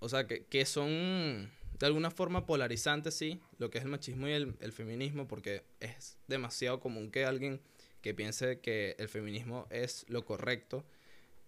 o 0.00 0.08
sea, 0.08 0.26
que, 0.26 0.44
que 0.44 0.64
son 0.64 1.50
de 1.78 1.86
alguna 1.86 2.10
forma 2.10 2.46
polarizantes, 2.46 3.14
sí, 3.14 3.40
lo 3.58 3.70
que 3.70 3.78
es 3.78 3.84
el 3.84 3.90
machismo 3.90 4.28
y 4.28 4.32
el, 4.32 4.56
el, 4.60 4.72
feminismo, 4.72 5.28
porque 5.28 5.64
es 5.80 6.18
demasiado 6.26 6.80
común 6.80 7.10
que 7.10 7.24
alguien 7.24 7.60
que 8.02 8.14
piense 8.14 8.60
que 8.60 8.96
el 8.98 9.08
feminismo 9.08 9.66
es 9.70 10.04
lo 10.08 10.24
correcto, 10.24 10.84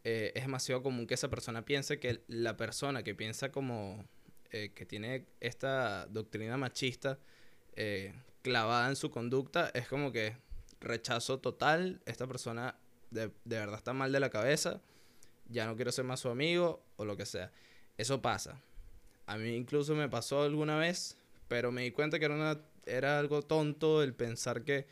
eh, 0.04 0.32
es 0.34 0.42
demasiado 0.44 0.82
común 0.82 1.06
que 1.06 1.14
esa 1.14 1.28
persona 1.28 1.64
piense 1.64 1.98
que 1.98 2.22
la 2.28 2.56
persona 2.56 3.02
que 3.02 3.14
piensa 3.14 3.52
como, 3.52 4.04
eh, 4.50 4.72
que 4.74 4.86
tiene 4.86 5.26
esta 5.40 6.06
doctrina 6.06 6.56
machista, 6.56 7.18
eh, 7.76 8.14
clavada 8.42 8.88
en 8.88 8.96
su 8.96 9.10
conducta, 9.10 9.70
es 9.74 9.88
como 9.88 10.12
que 10.12 10.36
rechazo 10.80 11.38
total, 11.40 12.00
esta 12.06 12.26
persona 12.26 12.76
de, 13.10 13.30
de, 13.44 13.58
verdad 13.58 13.76
está 13.76 13.92
mal 13.92 14.12
de 14.12 14.20
la 14.20 14.30
cabeza, 14.30 14.80
ya 15.48 15.66
no 15.66 15.76
quiero 15.76 15.92
ser 15.92 16.04
más 16.04 16.20
su 16.20 16.28
amigo 16.28 16.82
o 16.96 17.04
lo 17.04 17.16
que 17.16 17.26
sea. 17.26 17.52
Eso 17.98 18.22
pasa. 18.22 18.62
A 19.30 19.38
mí 19.38 19.54
incluso 19.54 19.94
me 19.94 20.08
pasó 20.08 20.42
alguna 20.42 20.76
vez, 20.76 21.16
pero 21.46 21.70
me 21.70 21.82
di 21.82 21.92
cuenta 21.92 22.18
que 22.18 22.24
era, 22.24 22.34
una, 22.34 22.60
era 22.84 23.20
algo 23.20 23.42
tonto 23.42 24.02
el 24.02 24.12
pensar 24.12 24.64
que 24.64 24.88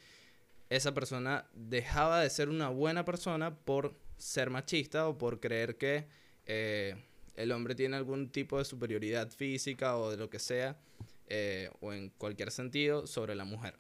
esa 0.71 0.95
persona 0.95 1.49
dejaba 1.55 2.21
de 2.21 2.31
ser 2.31 2.49
una 2.49 2.69
buena 2.69 3.05
persona 3.05 3.57
por 3.57 3.97
ser 4.17 4.51
machista 4.51 5.09
o 5.09 5.19
por 5.19 5.41
creer 5.41 5.77
que 5.77 6.07
eh, 6.47 6.95
el 7.35 7.51
hombre 7.51 7.75
tiene 7.75 7.97
algún 7.97 8.31
tipo 8.31 8.59
de 8.59 8.65
superioridad 8.65 9.29
física 9.29 9.97
o 9.97 10.09
de 10.09 10.17
lo 10.17 10.31
que 10.31 10.39
sea 10.39 10.79
eh, 11.27 11.73
o 11.81 11.93
en 11.93 12.11
cualquier 12.11 12.53
sentido 12.53 13.09
sobre 13.09 13.35
la 13.35 13.45
mujer. 13.45 13.75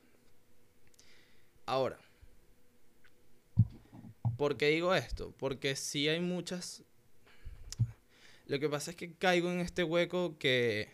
Ahora, 1.67 2.01
¿por 4.37 4.57
qué 4.57 4.71
digo 4.71 4.93
esto? 4.93 5.33
Porque 5.39 5.77
sí 5.77 6.09
hay 6.09 6.19
muchas... 6.19 6.83
Lo 8.49 8.59
que 8.59 8.71
pasa 8.71 8.93
es 8.93 8.97
que 8.97 9.13
caigo 9.13 9.53
en 9.53 9.61
este 9.61 9.85
hueco 9.85 10.39
que, 10.39 10.89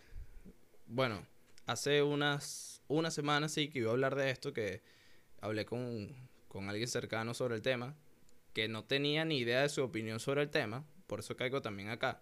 bueno, 0.88 1.24
hace 1.66 2.02
unas, 2.02 2.82
una 2.88 3.12
semana 3.12 3.48
sí 3.48 3.68
que 3.68 3.78
iba 3.78 3.90
a 3.90 3.92
hablar 3.92 4.16
de 4.16 4.30
esto, 4.30 4.52
que 4.52 4.82
hablé 5.40 5.64
con, 5.64 6.12
con 6.48 6.68
alguien 6.68 6.88
cercano 6.88 7.32
sobre 7.32 7.54
el 7.54 7.62
tema, 7.62 7.94
que 8.54 8.66
no 8.66 8.82
tenía 8.82 9.24
ni 9.24 9.38
idea 9.38 9.62
de 9.62 9.68
su 9.68 9.84
opinión 9.84 10.18
sobre 10.18 10.42
el 10.42 10.50
tema, 10.50 10.84
por 11.06 11.20
eso 11.20 11.36
caigo 11.36 11.62
también 11.62 11.90
acá. 11.90 12.20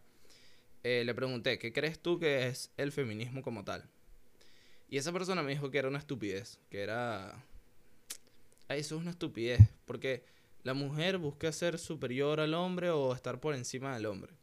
Eh, 0.83 1.03
le 1.07 1.15
pregunté, 1.15 1.59
¿qué 1.59 1.73
crees 1.73 1.99
tú 1.99 2.19
que 2.19 2.49
es 2.49 2.71
el 2.77 2.93
feminismo 2.93 3.41
como 3.41 3.65
tal? 3.65 3.89
Y 4.91 4.99
esa 4.99 5.15
persona 5.15 5.43
me 5.43 5.53
dijo 5.53 5.71
que 5.71 5.79
era 5.79 5.89
una 5.89 5.99
estupidez, 5.99 6.59
que 6.69 6.83
era... 6.83 7.43
Ay, 8.69 8.81
eso 8.81 8.97
es 8.97 9.01
una 9.01 9.13
estupidez, 9.13 9.61
porque 9.87 10.27
la 10.63 10.75
mujer 10.75 11.17
busca 11.17 11.51
ser 11.53 11.79
superior 11.79 12.39
al 12.39 12.53
hombre 12.53 12.91
o 12.91 13.15
estar 13.15 13.41
por 13.41 13.55
encima 13.55 13.95
del 13.95 14.05
hombre. 14.05 14.42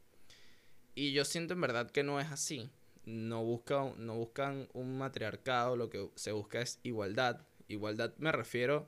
Y 0.99 1.13
yo 1.13 1.23
siento 1.23 1.53
en 1.53 1.61
verdad 1.61 1.89
que 1.89 2.03
no 2.03 2.19
es 2.19 2.29
así. 2.29 2.69
No, 3.05 3.41
busca, 3.41 3.93
no 3.95 4.15
buscan 4.15 4.67
un 4.73 4.97
matriarcado, 4.97 5.77
lo 5.77 5.89
que 5.89 6.09
se 6.15 6.33
busca 6.33 6.59
es 6.59 6.81
igualdad. 6.83 7.39
Igualdad 7.69 8.13
me 8.17 8.33
refiero, 8.33 8.85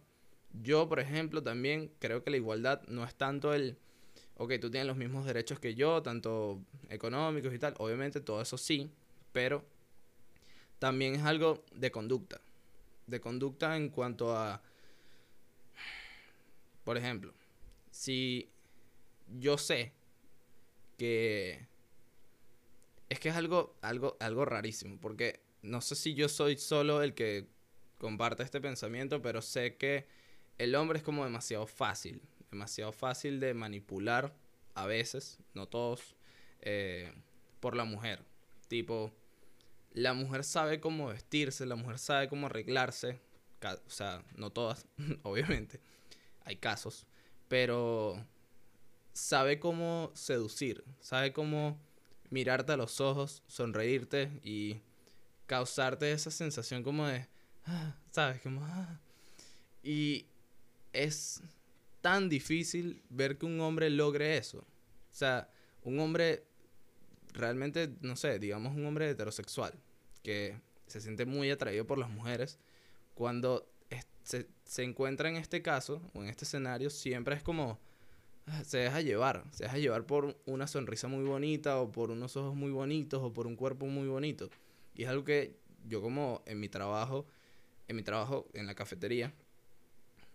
yo 0.52 0.90
por 0.90 1.00
ejemplo 1.00 1.42
también 1.42 1.90
creo 2.00 2.22
que 2.22 2.32
la 2.32 2.36
igualdad 2.36 2.82
no 2.90 3.06
es 3.06 3.16
tanto 3.16 3.54
el, 3.54 3.78
ok, 4.36 4.52
tú 4.60 4.70
tienes 4.70 4.88
los 4.88 4.98
mismos 4.98 5.26
derechos 5.26 5.62
que 5.62 5.74
yo, 5.74 6.04
tanto 6.04 6.62
económicos 6.90 7.54
y 7.54 7.60
tal, 7.60 7.76
obviamente 7.78 8.20
todo 8.20 8.42
eso 8.42 8.58
sí, 8.58 8.92
pero 9.32 9.64
también 10.80 11.16
es 11.16 11.24
algo 11.24 11.64
de 11.74 11.92
conducta. 11.92 12.42
De 13.08 13.22
conducta 13.22 13.78
en 13.78 13.88
cuanto 13.88 14.36
a, 14.36 14.62
por 16.84 16.98
ejemplo, 16.98 17.34
si 17.90 18.50
yo 19.40 19.58
sé 19.58 19.94
que 20.98 21.71
es 23.12 23.20
que 23.20 23.28
es 23.28 23.36
algo, 23.36 23.76
algo, 23.82 24.16
algo 24.22 24.46
rarísimo, 24.46 24.98
porque 24.98 25.42
no 25.64 25.82
sé 25.82 25.96
si 25.96 26.14
yo 26.14 26.30
soy 26.30 26.56
solo 26.56 27.04
el 27.04 27.14
que 27.14 27.50
comparte 27.98 28.42
este 28.42 28.62
pensamiento, 28.62 29.22
pero 29.22 29.42
sé 29.42 29.76
que 29.76 30.08
el 30.58 30.74
hombre 30.76 31.00
es 31.00 31.04
como 31.04 31.26
demasiado 31.26 31.68
fácil, 31.68 32.22
demasiado 32.52 32.94
fácil 32.94 33.42
de 33.42 33.54
manipular 33.54 34.34
a 34.76 34.86
veces, 34.86 35.40
no 35.54 35.68
todos, 35.68 36.16
eh, 36.62 37.12
por 37.60 37.76
la 37.76 37.84
mujer. 37.84 38.24
Tipo, 38.70 39.12
la 39.92 40.14
mujer 40.14 40.46
sabe 40.46 40.80
cómo 40.80 41.08
vestirse, 41.08 41.66
la 41.66 41.76
mujer 41.76 42.00
sabe 42.00 42.30
cómo 42.30 42.46
arreglarse, 42.46 43.20
o 43.62 43.90
sea, 43.90 44.24
no 44.38 44.52
todas, 44.52 44.88
obviamente, 45.24 45.82
hay 46.46 46.56
casos, 46.56 47.06
pero 47.50 48.26
sabe 49.12 49.60
cómo 49.60 50.12
seducir, 50.14 50.86
sabe 51.02 51.34
cómo 51.34 51.78
mirarte 52.32 52.72
a 52.72 52.78
los 52.78 53.00
ojos, 53.00 53.44
sonreírte 53.46 54.32
y 54.44 54.82
causarte 55.46 56.12
esa 56.12 56.32
sensación 56.32 56.82
como 56.82 57.06
de, 57.06 57.28
ah, 57.66 57.96
¿sabes? 58.10 58.42
Como, 58.42 58.64
ah. 58.64 59.00
Y 59.84 60.26
es 60.94 61.44
tan 62.02 62.30
difícil 62.30 63.04
ver 63.10 63.38
que 63.38 63.46
un 63.46 63.60
hombre 63.60 63.90
logre 63.90 64.38
eso. 64.38 64.60
O 64.60 65.14
sea, 65.14 65.50
un 65.84 66.00
hombre 66.00 66.46
realmente, 67.34 67.94
no 68.02 68.16
sé, 68.16 68.40
digamos 68.40 68.76
un 68.76 68.86
hombre 68.86 69.10
heterosexual, 69.10 69.74
que 70.24 70.60
se 70.88 71.02
siente 71.02 71.26
muy 71.26 71.52
atraído 71.52 71.86
por 71.86 71.98
las 71.98 72.10
mujeres, 72.10 72.60
cuando 73.14 73.68
se, 74.24 74.48
se 74.66 74.84
encuentra 74.84 75.30
en 75.30 75.36
este 75.36 75.62
caso, 75.62 76.02
o 76.14 76.24
en 76.24 76.30
este 76.30 76.46
escenario, 76.46 76.90
siempre 76.90 77.36
es 77.36 77.44
como 77.44 77.80
se 78.66 78.80
deja 78.80 79.02
llevar, 79.02 79.44
se 79.52 79.64
deja 79.64 79.78
llevar 79.78 80.06
por 80.06 80.38
una 80.46 80.68
sonrisa 80.68 81.08
muy 81.08 81.24
bonita 81.24 81.80
o 81.80 81.92
por 81.92 82.12
unos 82.12 82.36
ojos 82.38 82.56
muy 82.56 82.72
bonitos 82.72 83.22
o 83.22 83.34
por 83.34 83.48
un 83.48 83.56
cuerpo 83.56 83.86
muy 83.86 84.08
bonito. 84.08 84.50
Y 84.96 85.04
es 85.04 85.10
algo 85.10 85.24
que 85.24 85.56
yo 85.88 86.02
como 86.02 86.42
en 86.46 86.60
mi 86.60 86.70
trabajo, 86.70 87.26
en 87.88 87.96
mi 87.96 88.04
trabajo 88.04 88.48
en 88.54 88.68
la 88.68 88.76
cafetería, 88.76 89.34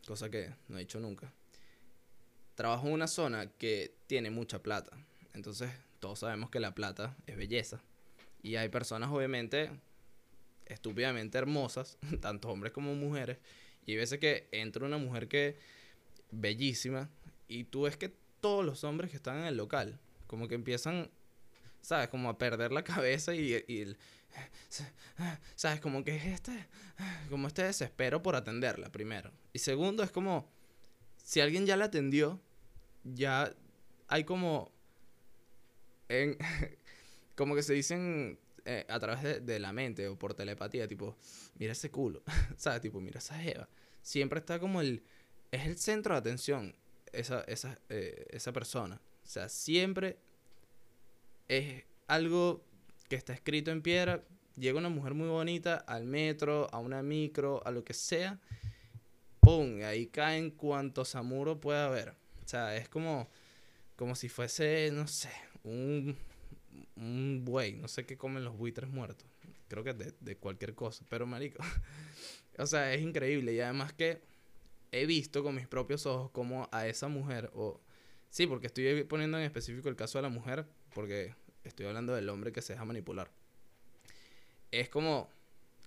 cosa 0.06 0.30
que 0.30 0.52
no 0.68 0.78
he 0.78 0.82
hecho 0.82 1.00
nunca, 1.00 1.32
trabajo 2.54 2.86
en 2.86 2.94
una 2.94 3.06
zona 3.06 3.50
que 3.52 3.94
tiene 4.06 4.30
mucha 4.30 4.62
plata. 4.62 4.96
Entonces 5.34 5.70
todos 6.00 6.20
sabemos 6.20 6.50
que 6.50 6.60
la 6.60 6.74
plata 6.74 7.16
es 7.26 7.36
belleza. 7.36 7.82
Y 8.42 8.56
hay 8.56 8.68
personas 8.68 9.10
obviamente 9.10 9.70
estúpidamente 10.66 11.38
hermosas, 11.38 11.98
tanto 12.20 12.48
hombres 12.48 12.72
como 12.72 12.94
mujeres. 12.94 13.38
Y 13.84 13.92
hay 13.92 13.98
veces 13.98 14.18
que 14.18 14.48
entra 14.52 14.84
una 14.84 14.98
mujer 14.98 15.28
que 15.28 15.58
bellísima 16.30 17.08
y 17.48 17.64
tú 17.64 17.82
ves 17.82 17.96
que 17.96 18.14
todos 18.40 18.64
los 18.64 18.84
hombres 18.84 19.10
que 19.10 19.16
están 19.16 19.38
en 19.38 19.44
el 19.44 19.56
local, 19.56 19.98
como 20.26 20.48
que 20.48 20.54
empiezan, 20.54 21.10
¿sabes? 21.80 22.08
Como 22.08 22.28
a 22.28 22.38
perder 22.38 22.72
la 22.72 22.84
cabeza 22.84 23.34
y, 23.34 23.54
y 23.54 23.96
¿sabes? 25.54 25.80
Como 25.80 26.04
que 26.04 26.16
es 26.16 26.26
este, 26.26 26.68
como 27.30 27.48
este 27.48 27.62
desespero 27.62 28.22
por 28.22 28.36
atenderla, 28.36 28.90
primero. 28.90 29.32
Y 29.52 29.58
segundo, 29.58 30.02
es 30.02 30.10
como, 30.10 30.50
si 31.16 31.40
alguien 31.40 31.66
ya 31.66 31.76
la 31.76 31.86
atendió, 31.86 32.40
ya 33.04 33.52
hay 34.08 34.24
como, 34.24 34.72
en, 36.08 36.36
como 37.36 37.54
que 37.54 37.62
se 37.62 37.74
dicen 37.74 38.38
eh, 38.64 38.84
a 38.88 38.98
través 38.98 39.22
de, 39.22 39.40
de, 39.40 39.58
la 39.58 39.72
mente 39.72 40.08
o 40.08 40.18
por 40.18 40.34
telepatía, 40.34 40.88
tipo, 40.88 41.16
mira 41.56 41.72
ese 41.72 41.90
culo, 41.90 42.22
¿sabes? 42.56 42.80
Tipo, 42.80 43.00
mira 43.00 43.18
esa 43.18 43.38
jeva. 43.38 43.68
Siempre 44.02 44.38
está 44.40 44.58
como 44.60 44.80
el, 44.80 45.02
es 45.50 45.66
el 45.66 45.78
centro 45.78 46.14
de 46.14 46.20
atención 46.20 46.76
esa, 47.16 47.42
esa, 47.42 47.78
eh, 47.88 48.26
esa 48.30 48.52
persona. 48.52 49.00
O 49.24 49.28
sea, 49.28 49.48
siempre 49.48 50.18
es 51.48 51.84
algo 52.06 52.64
que 53.08 53.16
está 53.16 53.32
escrito 53.32 53.70
en 53.70 53.82
piedra. 53.82 54.22
Llega 54.56 54.78
una 54.78 54.88
mujer 54.88 55.14
muy 55.14 55.28
bonita 55.28 55.76
al 55.76 56.04
metro, 56.04 56.68
a 56.72 56.78
una 56.78 57.02
micro, 57.02 57.62
a 57.66 57.70
lo 57.70 57.84
que 57.84 57.94
sea. 57.94 58.38
¡Pum! 59.40 59.82
Ahí 59.84 60.06
caen 60.06 60.50
cuantos 60.50 61.14
amuros 61.14 61.58
puede 61.58 61.80
haber. 61.80 62.10
O 62.44 62.48
sea, 62.48 62.76
es 62.76 62.88
como, 62.88 63.28
como 63.96 64.14
si 64.14 64.28
fuese, 64.28 64.90
no 64.92 65.06
sé, 65.06 65.30
un, 65.64 66.16
un 66.96 67.42
buey. 67.44 67.74
No 67.74 67.88
sé 67.88 68.06
qué 68.06 68.16
comen 68.16 68.44
los 68.44 68.56
buitres 68.56 68.88
muertos. 68.88 69.26
Creo 69.68 69.84
que 69.84 69.94
de, 69.94 70.14
de 70.20 70.36
cualquier 70.36 70.74
cosa. 70.74 71.04
Pero, 71.08 71.26
marico. 71.26 71.62
o 72.58 72.66
sea, 72.66 72.94
es 72.94 73.02
increíble. 73.02 73.52
Y 73.52 73.60
además 73.60 73.92
que 73.92 74.22
he 74.92 75.06
visto 75.06 75.42
con 75.42 75.54
mis 75.54 75.66
propios 75.66 76.06
ojos 76.06 76.30
como 76.30 76.68
a 76.72 76.86
esa 76.86 77.08
mujer, 77.08 77.50
o 77.54 77.80
sí, 78.30 78.46
porque 78.46 78.66
estoy 78.66 79.04
poniendo 79.04 79.38
en 79.38 79.44
específico 79.44 79.88
el 79.88 79.96
caso 79.96 80.18
de 80.18 80.22
la 80.22 80.28
mujer, 80.28 80.66
porque 80.94 81.34
estoy 81.64 81.86
hablando 81.86 82.14
del 82.14 82.28
hombre 82.28 82.52
que 82.52 82.62
se 82.62 82.72
deja 82.72 82.84
manipular. 82.84 83.30
Es 84.70 84.88
como 84.88 85.28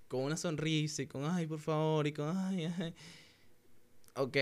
con 0.07 0.21
una 0.21 0.37
sonrisa 0.37 1.01
y 1.01 1.07
con, 1.07 1.25
ay, 1.25 1.47
por 1.47 1.59
favor, 1.59 2.07
y 2.07 2.13
con, 2.13 2.35
ay, 2.37 2.65
ay. 2.77 2.93
Ok, 4.15 4.37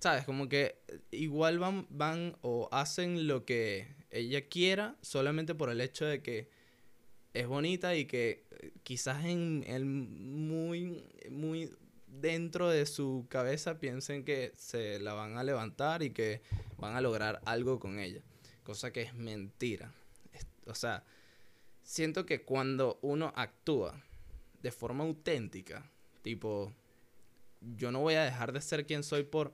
¿sabes? 0.00 0.24
Como 0.24 0.48
que 0.48 0.76
igual 1.10 1.58
van, 1.58 1.86
van 1.90 2.36
o 2.42 2.68
hacen 2.72 3.26
lo 3.28 3.44
que 3.44 3.88
ella 4.10 4.48
quiera 4.48 4.96
solamente 5.02 5.54
por 5.54 5.70
el 5.70 5.80
hecho 5.80 6.06
de 6.06 6.22
que 6.22 6.48
es 7.34 7.46
bonita 7.46 7.96
y 7.96 8.06
que 8.06 8.44
quizás 8.82 9.24
en 9.24 9.64
el 9.66 9.84
muy, 9.84 11.04
muy 11.30 11.70
dentro 12.20 12.68
de 12.68 12.86
su 12.86 13.26
cabeza 13.28 13.78
piensen 13.78 14.24
que 14.24 14.52
se 14.56 14.98
la 15.00 15.14
van 15.14 15.38
a 15.38 15.44
levantar 15.44 16.02
y 16.02 16.10
que 16.10 16.42
van 16.78 16.96
a 16.96 17.00
lograr 17.00 17.40
algo 17.44 17.78
con 17.78 17.98
ella. 17.98 18.22
Cosa 18.62 18.92
que 18.92 19.02
es 19.02 19.14
mentira. 19.14 19.92
o 20.66 20.74
sea, 20.74 21.04
siento 21.82 22.26
que 22.26 22.42
cuando 22.42 22.98
uno 23.02 23.32
actúa 23.36 24.02
de 24.62 24.70
forma 24.70 25.04
auténtica, 25.04 25.90
tipo, 26.22 26.72
yo 27.60 27.90
no 27.90 28.00
voy 28.00 28.14
a 28.14 28.24
dejar 28.24 28.52
de 28.52 28.60
ser 28.60 28.86
quien 28.86 29.02
soy 29.02 29.24
por, 29.24 29.52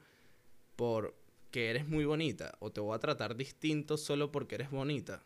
por 0.77 1.15
que 1.51 1.71
eres 1.71 1.89
muy 1.89 2.05
bonita 2.05 2.55
o 2.61 2.71
te 2.71 2.81
voy 2.81 2.95
a 2.95 3.01
tratar 3.01 3.37
distinto 3.37 3.97
solo 3.97 4.31
porque 4.31 4.55
eres 4.55 4.71
bonita. 4.71 5.23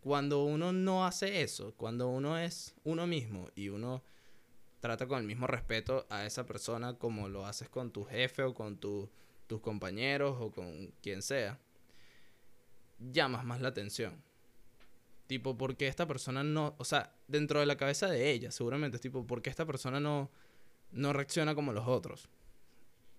Cuando 0.00 0.44
uno 0.44 0.72
no 0.72 1.04
hace 1.04 1.42
eso, 1.42 1.74
cuando 1.76 2.08
uno 2.08 2.38
es 2.38 2.74
uno 2.84 3.06
mismo 3.06 3.48
y 3.54 3.68
uno 3.68 4.02
trata 4.80 5.06
con 5.06 5.20
el 5.20 5.26
mismo 5.26 5.46
respeto 5.46 6.06
a 6.10 6.26
esa 6.26 6.46
persona 6.46 6.98
como 6.98 7.28
lo 7.28 7.46
haces 7.46 7.68
con 7.68 7.92
tu 7.92 8.04
jefe 8.04 8.42
o 8.42 8.54
con 8.54 8.78
tus 8.78 9.08
compañeros 9.60 10.36
o 10.40 10.50
con 10.50 10.92
quien 11.02 11.22
sea, 11.22 11.58
llamas 12.98 13.44
más 13.44 13.60
la 13.60 13.68
atención. 13.68 14.22
Tipo, 15.26 15.56
porque 15.56 15.86
esta 15.86 16.06
persona 16.06 16.42
no, 16.42 16.74
o 16.78 16.84
sea, 16.84 17.14
dentro 17.28 17.60
de 17.60 17.66
la 17.66 17.76
cabeza 17.76 18.08
de 18.08 18.30
ella, 18.30 18.50
seguramente 18.50 18.96
es 18.96 19.00
tipo, 19.00 19.26
porque 19.26 19.50
esta 19.50 19.64
persona 19.64 20.00
no, 20.00 20.30
no 20.90 21.12
reacciona 21.12 21.54
como 21.54 21.72
los 21.72 21.86
otros. 21.86 22.28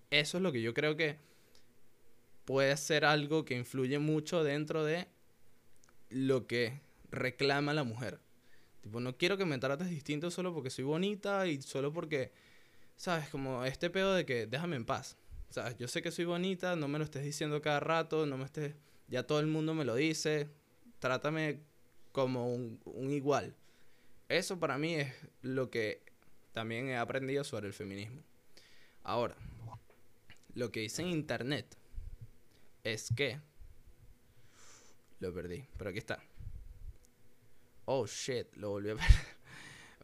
Eso 0.09 0.37
es 0.37 0.43
lo 0.43 0.51
que 0.51 0.61
yo 0.61 0.73
creo 0.73 0.97
que 0.97 1.17
puede 2.43 2.75
ser 2.75 3.05
algo 3.05 3.45
que 3.45 3.55
influye 3.55 3.97
mucho 3.97 4.43
dentro 4.43 4.83
de 4.83 5.07
lo 6.09 6.47
que 6.47 6.81
reclama 7.11 7.73
la 7.73 7.83
mujer. 7.83 8.19
Tipo, 8.81 8.99
no 8.99 9.15
quiero 9.15 9.37
que 9.37 9.45
me 9.45 9.57
trates 9.59 9.89
distinto 9.89 10.31
solo 10.31 10.53
porque 10.53 10.69
soy 10.69 10.83
bonita 10.83 11.47
y 11.47 11.61
solo 11.61 11.93
porque, 11.93 12.31
¿sabes? 12.95 13.29
Como 13.29 13.63
este 13.63 13.89
pedo 13.89 14.13
de 14.13 14.25
que 14.25 14.47
déjame 14.47 14.75
en 14.75 14.85
paz. 14.85 15.17
¿Sabes? 15.49 15.77
Yo 15.77 15.87
sé 15.87 16.01
que 16.01 16.11
soy 16.11 16.25
bonita, 16.25 16.75
no 16.75 16.87
me 16.87 16.97
lo 16.97 17.03
estés 17.03 17.23
diciendo 17.23 17.61
cada 17.61 17.79
rato, 17.79 18.25
no 18.25 18.37
me 18.37 18.45
estés... 18.45 18.73
Ya 19.07 19.23
todo 19.23 19.41
el 19.41 19.47
mundo 19.47 19.73
me 19.73 19.83
lo 19.83 19.95
dice. 19.95 20.49
Trátame 20.99 21.59
como 22.13 22.53
un, 22.53 22.79
un 22.85 23.11
igual. 23.11 23.55
Eso 24.29 24.59
para 24.59 24.77
mí 24.77 24.95
es 24.95 25.13
lo 25.41 25.69
que 25.69 26.03
también 26.53 26.87
he 26.87 26.97
aprendido 26.97 27.43
sobre 27.43 27.67
el 27.67 27.73
feminismo. 27.73 28.23
Ahora, 29.03 29.35
lo 30.53 30.71
que 30.71 30.79
dice 30.79 31.01
en 31.01 31.09
internet 31.09 31.77
es 32.83 33.09
que... 33.15 33.39
Lo 35.19 35.33
perdí, 35.33 35.65
pero 35.77 35.89
aquí 35.89 35.99
está. 35.99 36.23
Oh, 37.93 38.07
shit, 38.07 38.55
lo 38.55 38.69
volví 38.69 38.89
a 38.89 38.95
perder. 38.95 39.19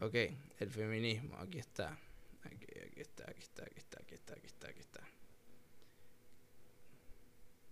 ok, 0.00 0.14
el 0.58 0.68
feminismo, 0.68 1.38
aquí 1.38 1.58
está. 1.58 1.98
Aquí, 2.42 2.66
aquí 2.86 3.00
está, 3.00 3.24
aquí 3.30 3.40
está, 3.40 3.62
aquí 3.64 3.78
está, 3.78 3.98
aquí 4.02 4.14
está, 4.14 4.34
aquí 4.34 4.46
está, 4.46 4.68
aquí 4.68 4.80
está. 4.80 5.00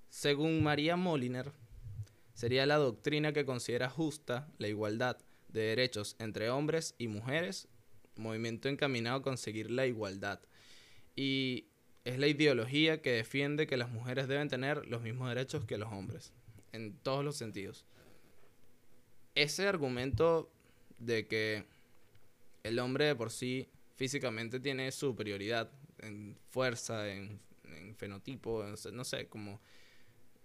Según 0.09 0.63
María 0.63 0.97
Moliner, 0.97 1.53
sería 2.33 2.65
la 2.65 2.77
doctrina 2.77 3.35
que 3.35 3.45
considera 3.45 3.91
justa 3.91 4.49
la 4.57 4.69
igualdad 4.69 5.19
de 5.49 5.61
derechos 5.61 6.17
entre 6.19 6.49
hombres 6.49 6.95
y 6.97 7.09
mujeres, 7.09 7.69
movimiento 8.17 8.71
encaminado 8.71 9.19
a 9.19 9.23
conseguir 9.23 9.71
la 9.71 9.85
igualdad. 9.85 10.41
Y 11.15 11.67
es 12.07 12.19
la 12.19 12.27
ideología 12.27 13.03
que 13.03 13.11
defiende 13.13 13.67
que 13.67 13.77
las 13.77 13.91
mujeres 13.91 14.29
deben 14.29 14.49
tener 14.49 14.87
los 14.87 15.03
mismos 15.03 15.29
derechos 15.29 15.67
que 15.67 15.77
los 15.77 15.93
hombres, 15.93 16.33
en 16.73 16.97
todos 16.97 17.23
los 17.23 17.37
sentidos. 17.37 17.85
Ese 19.37 19.69
argumento 19.69 20.51
de 20.99 21.29
que 21.29 21.65
el 22.63 22.79
hombre 22.79 23.05
de 23.05 23.15
por 23.15 23.31
sí 23.31 23.69
físicamente 23.95 24.61
tiene 24.61 24.91
superioridad 24.91 25.71
en 25.99 26.37
fuerza, 26.51 27.09
en, 27.13 27.41
fenotipo, 27.97 28.65
no 28.93 29.05
sé, 29.05 29.29
como... 29.29 29.61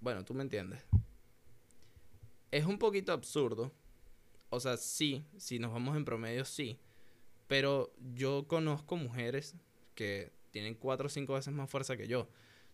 Bueno, 0.02 0.26
tú 0.26 0.34
me 0.34 0.44
entiendes. 0.44 0.84
Es 2.52 2.66
un 2.66 2.78
poquito 2.78 3.14
absurdo. 3.14 3.72
O 4.50 4.60
sea, 4.60 4.76
sí, 4.76 5.26
si 5.38 5.58
nos 5.58 5.72
vamos 5.72 5.96
en 5.96 6.04
promedio, 6.04 6.44
sí. 6.44 6.78
Pero 7.48 7.94
yo 8.14 8.46
conozco 8.46 8.98
mujeres 8.98 9.56
que 9.96 10.34
tienen 10.52 10.76
cuatro 10.76 11.08
o 11.08 11.10
cinco 11.10 11.34
veces 11.36 11.54
más 11.54 11.70
fuerza 11.70 11.96
que 11.96 12.08
yo. 12.08 12.22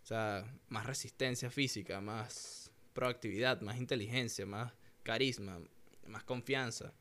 O 0.02 0.06
sea, 0.06 0.52
más 0.70 0.88
resistencia 0.88 1.52
física, 1.52 2.02
más 2.02 2.72
proactividad, 2.94 3.62
más 3.62 3.78
inteligencia, 3.78 4.48
más 4.48 4.74
carisma, 5.04 5.60
más 6.08 6.24
confianza. 6.24 6.94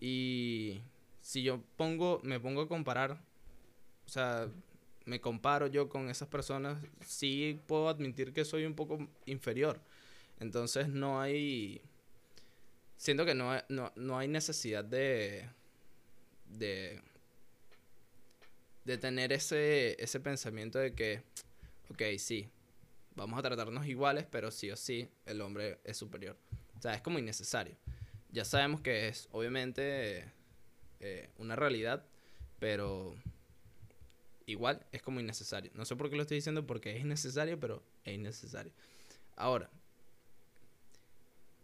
Y 0.00 0.80
si 1.20 1.42
yo 1.42 1.62
pongo, 1.76 2.20
me 2.22 2.40
pongo 2.40 2.62
a 2.62 2.68
comparar, 2.68 3.22
o 4.06 4.08
sea, 4.08 4.48
me 5.04 5.20
comparo 5.20 5.66
yo 5.66 5.88
con 5.88 6.08
esas 6.10 6.28
personas, 6.28 6.78
sí 7.04 7.60
puedo 7.66 7.88
admitir 7.88 8.32
que 8.32 8.44
soy 8.44 8.64
un 8.64 8.74
poco 8.74 9.08
inferior. 9.26 9.80
Entonces 10.38 10.88
no 10.88 11.20
hay, 11.20 11.82
siento 12.96 13.24
que 13.24 13.34
no 13.34 13.52
no, 13.68 13.92
no 13.96 14.18
hay 14.18 14.28
necesidad 14.28 14.84
de, 14.84 15.48
de 16.46 17.02
de 18.84 18.98
tener 18.98 19.32
ese, 19.32 20.02
ese 20.02 20.20
pensamiento 20.20 20.78
de 20.78 20.94
que, 20.94 21.22
ok, 21.90 22.02
sí, 22.18 22.48
vamos 23.14 23.38
a 23.38 23.42
tratarnos 23.42 23.86
iguales, 23.86 24.26
pero 24.30 24.50
sí 24.50 24.70
o 24.70 24.76
sí 24.76 25.08
el 25.26 25.40
hombre 25.40 25.78
es 25.84 25.96
superior. 25.96 26.36
O 26.76 26.82
sea, 26.82 26.94
es 26.94 27.02
como 27.02 27.18
innecesario. 27.18 27.76
Ya 28.32 28.44
sabemos 28.44 28.80
que 28.80 29.08
es 29.08 29.28
obviamente 29.32 30.32
eh, 31.00 31.30
una 31.38 31.56
realidad, 31.56 32.04
pero 32.58 33.16
igual 34.46 34.86
es 34.92 35.02
como 35.02 35.20
innecesario. 35.20 35.70
No 35.74 35.84
sé 35.84 35.96
por 35.96 36.10
qué 36.10 36.16
lo 36.16 36.22
estoy 36.22 36.36
diciendo, 36.36 36.66
porque 36.66 36.96
es 36.96 37.00
innecesario, 37.00 37.58
pero 37.58 37.82
es 38.04 38.14
innecesario. 38.14 38.72
Ahora, 39.36 39.70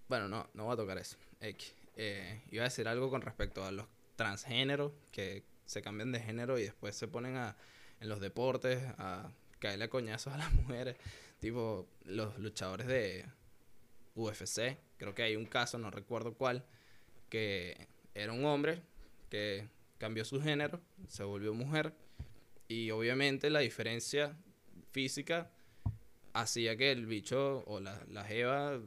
bueno, 0.08 0.28
no, 0.28 0.48
no 0.54 0.64
voy 0.64 0.74
a 0.74 0.76
tocar 0.76 0.98
eso. 0.98 1.16
Eh, 1.40 2.42
iba 2.50 2.62
a 2.62 2.68
decir 2.68 2.88
algo 2.88 3.10
con 3.10 3.22
respecto 3.22 3.64
a 3.64 3.70
los 3.70 3.86
transgéneros, 4.16 4.92
que 5.10 5.44
se 5.66 5.82
cambian 5.82 6.12
de 6.12 6.20
género 6.20 6.58
y 6.58 6.62
después 6.62 6.96
se 6.96 7.08
ponen 7.08 7.36
a, 7.36 7.56
en 8.00 8.08
los 8.08 8.20
deportes 8.20 8.82
a 8.98 9.30
caerle 9.58 9.86
a 9.86 9.90
coñazos 9.90 10.32
a 10.32 10.38
las 10.38 10.52
mujeres. 10.54 10.96
Tipo, 11.40 11.88
los 12.04 12.38
luchadores 12.38 12.86
de 12.86 13.26
UFC, 14.14 14.78
creo 14.96 15.14
que 15.14 15.22
hay 15.22 15.36
un 15.36 15.46
caso, 15.46 15.78
no 15.78 15.90
recuerdo 15.90 16.34
cuál, 16.34 16.64
que 17.28 17.88
era 18.14 18.32
un 18.32 18.44
hombre 18.44 18.82
que 19.30 19.68
cambió 19.98 20.24
su 20.24 20.40
género, 20.40 20.80
se 21.08 21.22
volvió 21.24 21.54
mujer 21.54 21.94
y 22.68 22.90
obviamente 22.90 23.50
la 23.50 23.60
diferencia 23.60 24.36
física 24.92 25.50
hacía 26.32 26.76
que 26.76 26.92
el 26.92 27.06
bicho 27.06 27.64
o 27.66 27.80
la, 27.80 28.04
la 28.08 28.24
jeva 28.24 28.80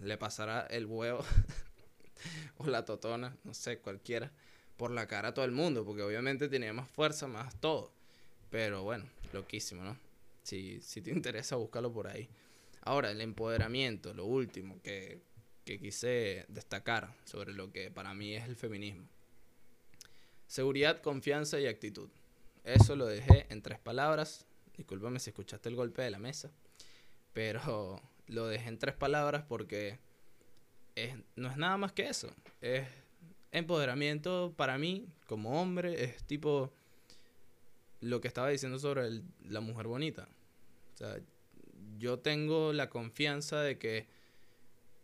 le 0.00 0.16
pasara 0.16 0.66
el 0.70 0.86
huevo 0.86 1.24
o 2.58 2.66
la 2.66 2.84
totona, 2.84 3.36
no 3.44 3.54
sé, 3.54 3.78
cualquiera 3.78 4.32
por 4.80 4.90
la 4.90 5.06
cara 5.06 5.28
a 5.28 5.34
todo 5.34 5.44
el 5.44 5.52
mundo, 5.52 5.84
porque 5.84 6.02
obviamente 6.02 6.48
tenía 6.48 6.72
más 6.72 6.88
fuerza, 6.88 7.26
más 7.26 7.60
todo. 7.60 7.92
Pero 8.48 8.82
bueno, 8.82 9.04
loquísimo, 9.34 9.84
¿no? 9.84 9.98
Si, 10.42 10.80
si 10.80 11.02
te 11.02 11.10
interesa, 11.10 11.56
búscalo 11.56 11.92
por 11.92 12.06
ahí. 12.06 12.30
Ahora, 12.82 13.10
el 13.10 13.20
empoderamiento, 13.20 14.14
lo 14.14 14.24
último 14.26 14.80
que, 14.82 15.28
quise 15.64 16.46
destacar 16.48 17.14
sobre 17.24 17.52
lo 17.52 17.70
que 17.70 17.92
para 17.92 18.12
mí 18.12 18.34
es 18.34 18.44
el 18.48 18.56
feminismo. 18.56 19.06
Seguridad, 20.48 21.00
confianza 21.00 21.60
y 21.60 21.68
actitud. 21.68 22.08
Eso 22.64 22.96
lo 22.96 23.06
dejé 23.06 23.46
en 23.50 23.62
tres 23.62 23.78
palabras. 23.78 24.46
Discúlpame 24.76 25.20
si 25.20 25.30
escuchaste 25.30 25.68
el 25.68 25.76
golpe 25.76 26.02
de 26.02 26.10
la 26.10 26.18
mesa. 26.18 26.50
Pero 27.32 28.02
lo 28.26 28.48
dejé 28.48 28.68
en 28.68 28.78
tres 28.80 28.96
palabras 28.96 29.44
porque 29.48 30.00
no 31.36 31.50
es 31.50 31.56
nada 31.56 31.76
más 31.76 31.92
que 31.92 32.08
eso. 32.08 32.34
Es 32.60 32.88
empoderamiento 33.52 34.52
para 34.56 34.76
mí, 34.76 35.06
como 35.28 35.60
hombre, 35.60 36.02
es 36.02 36.24
tipo 36.24 36.72
lo 38.00 38.20
que 38.20 38.28
estaba 38.28 38.48
diciendo 38.48 38.78
sobre 38.78 39.22
la 39.44 39.60
mujer 39.60 39.86
bonita. 39.86 40.28
O 40.94 40.96
sea, 40.96 41.16
yo 42.00 42.18
tengo 42.18 42.72
la 42.72 42.88
confianza 42.88 43.60
de 43.60 43.78
que 43.78 44.08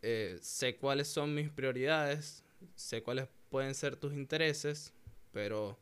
eh, 0.01 0.37
sé 0.41 0.77
cuáles 0.77 1.07
son 1.07 1.35
mis 1.35 1.49
prioridades, 1.49 2.43
sé 2.75 3.03
cuáles 3.03 3.27
pueden 3.49 3.75
ser 3.75 3.95
tus 3.95 4.13
intereses, 4.13 4.93
pero 5.31 5.77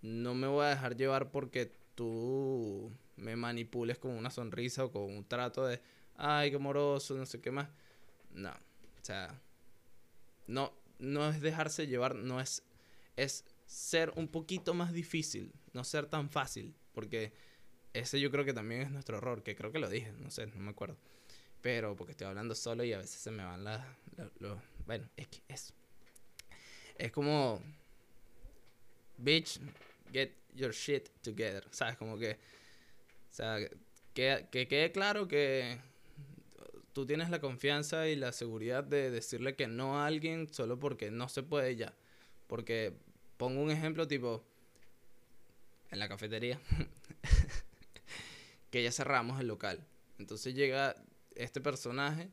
no 0.00 0.34
me 0.34 0.46
voy 0.46 0.64
a 0.64 0.70
dejar 0.70 0.96
llevar 0.96 1.30
porque 1.30 1.70
tú 1.94 2.90
me 3.16 3.36
manipules 3.36 3.98
con 3.98 4.12
una 4.12 4.30
sonrisa 4.30 4.86
o 4.86 4.90
con 4.90 5.02
un 5.02 5.24
trato 5.24 5.66
de, 5.66 5.80
ay, 6.16 6.50
qué 6.50 6.58
moroso, 6.58 7.14
no 7.16 7.26
sé 7.26 7.40
qué 7.40 7.50
más. 7.50 7.68
No, 8.30 8.50
o 8.50 9.02
sea, 9.04 9.38
no, 10.46 10.72
no 10.98 11.28
es 11.28 11.42
dejarse 11.42 11.86
llevar, 11.86 12.14
no 12.14 12.40
es, 12.40 12.62
es 13.16 13.44
ser 13.66 14.12
un 14.16 14.28
poquito 14.28 14.72
más 14.72 14.94
difícil, 14.94 15.52
no 15.74 15.84
ser 15.84 16.06
tan 16.06 16.30
fácil, 16.30 16.74
porque 16.92 17.34
ese 17.92 18.20
yo 18.20 18.30
creo 18.30 18.44
que 18.44 18.52
también 18.52 18.82
es 18.82 18.90
nuestro 18.90 19.18
error, 19.18 19.42
que 19.42 19.56
creo 19.56 19.72
que 19.72 19.78
lo 19.78 19.88
dije, 19.88 20.12
no 20.12 20.30
sé, 20.30 20.46
no 20.46 20.60
me 20.60 20.70
acuerdo. 20.70 20.96
Pero 21.60 21.96
porque 21.96 22.12
estoy 22.12 22.26
hablando 22.26 22.54
solo 22.54 22.84
y 22.84 22.92
a 22.92 22.98
veces 22.98 23.20
se 23.20 23.30
me 23.30 23.44
van 23.44 23.64
las... 23.64 23.84
los 24.38 24.58
bueno, 24.86 25.08
es 25.16 25.28
que 25.28 25.42
es... 25.48 25.74
Es 26.96 27.12
como... 27.12 27.62
Bitch, 29.16 29.60
get 30.12 30.32
your 30.54 30.72
shit 30.72 31.08
together. 31.22 31.66
¿Sabes? 31.70 31.96
Como 31.96 32.18
que... 32.18 32.32
O 32.32 33.34
sea, 33.34 33.58
que, 34.14 34.46
que 34.50 34.68
quede 34.68 34.92
claro 34.92 35.28
que 35.28 35.78
tú 36.92 37.06
tienes 37.06 37.30
la 37.30 37.40
confianza 37.40 38.08
y 38.08 38.16
la 38.16 38.32
seguridad 38.32 38.82
de 38.84 39.10
decirle 39.10 39.54
que 39.54 39.66
no 39.66 40.00
a 40.00 40.06
alguien 40.06 40.52
solo 40.52 40.78
porque 40.78 41.10
no 41.10 41.28
se 41.28 41.42
puede 41.42 41.76
ya. 41.76 41.94
Porque 42.46 42.92
pongo 43.36 43.62
un 43.62 43.70
ejemplo 43.70 44.08
tipo 44.08 44.44
en 45.90 45.98
la 45.98 46.08
cafetería 46.08 46.60
que 48.70 48.82
ya 48.82 48.92
cerramos 48.92 49.40
el 49.40 49.48
local. 49.48 49.86
Entonces 50.18 50.54
llega 50.54 50.94
este 51.34 51.60
personaje 51.60 52.30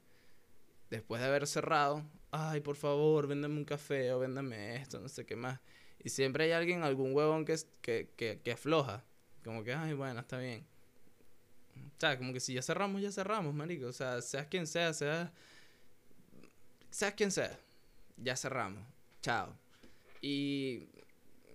después 0.90 1.22
de 1.22 1.28
haber 1.28 1.48
cerrado, 1.48 2.04
ay, 2.32 2.62
por 2.62 2.76
favor, 2.76 3.28
véndame 3.28 3.58
un 3.58 3.66
café 3.66 4.12
o 4.12 4.20
véndame 4.20 4.76
esto, 4.76 5.00
no 5.00 5.10
sé 5.10 5.26
qué 5.26 5.36
más. 5.36 5.60
Y 6.04 6.10
siempre 6.10 6.46
hay 6.46 6.52
alguien, 6.52 6.84
algún 6.84 7.16
huevón 7.16 7.46
que, 7.46 7.58
que, 7.82 8.10
que, 8.16 8.42
que 8.44 8.52
afloja. 8.52 9.04
Como 9.44 9.64
que, 9.64 9.74
ay, 9.74 9.94
bueno, 9.94 10.20
está 10.20 10.38
bien. 10.38 10.66
O 11.76 12.00
sea, 12.00 12.18
como 12.18 12.34
que 12.34 12.40
si 12.40 12.54
ya 12.54 12.62
cerramos, 12.62 13.02
ya 13.02 13.12
cerramos, 13.12 13.54
marico. 13.54 13.88
O 13.88 13.94
sea, 13.94 14.22
seas 14.22 14.48
quien 14.48 14.68
sea, 14.68 14.94
seas... 14.94 15.32
Seas 16.90 17.14
quien 17.14 17.32
sea. 17.32 17.58
Ya 18.18 18.36
cerramos. 18.36 18.84
Chao. 19.22 19.58
Y 20.22 20.90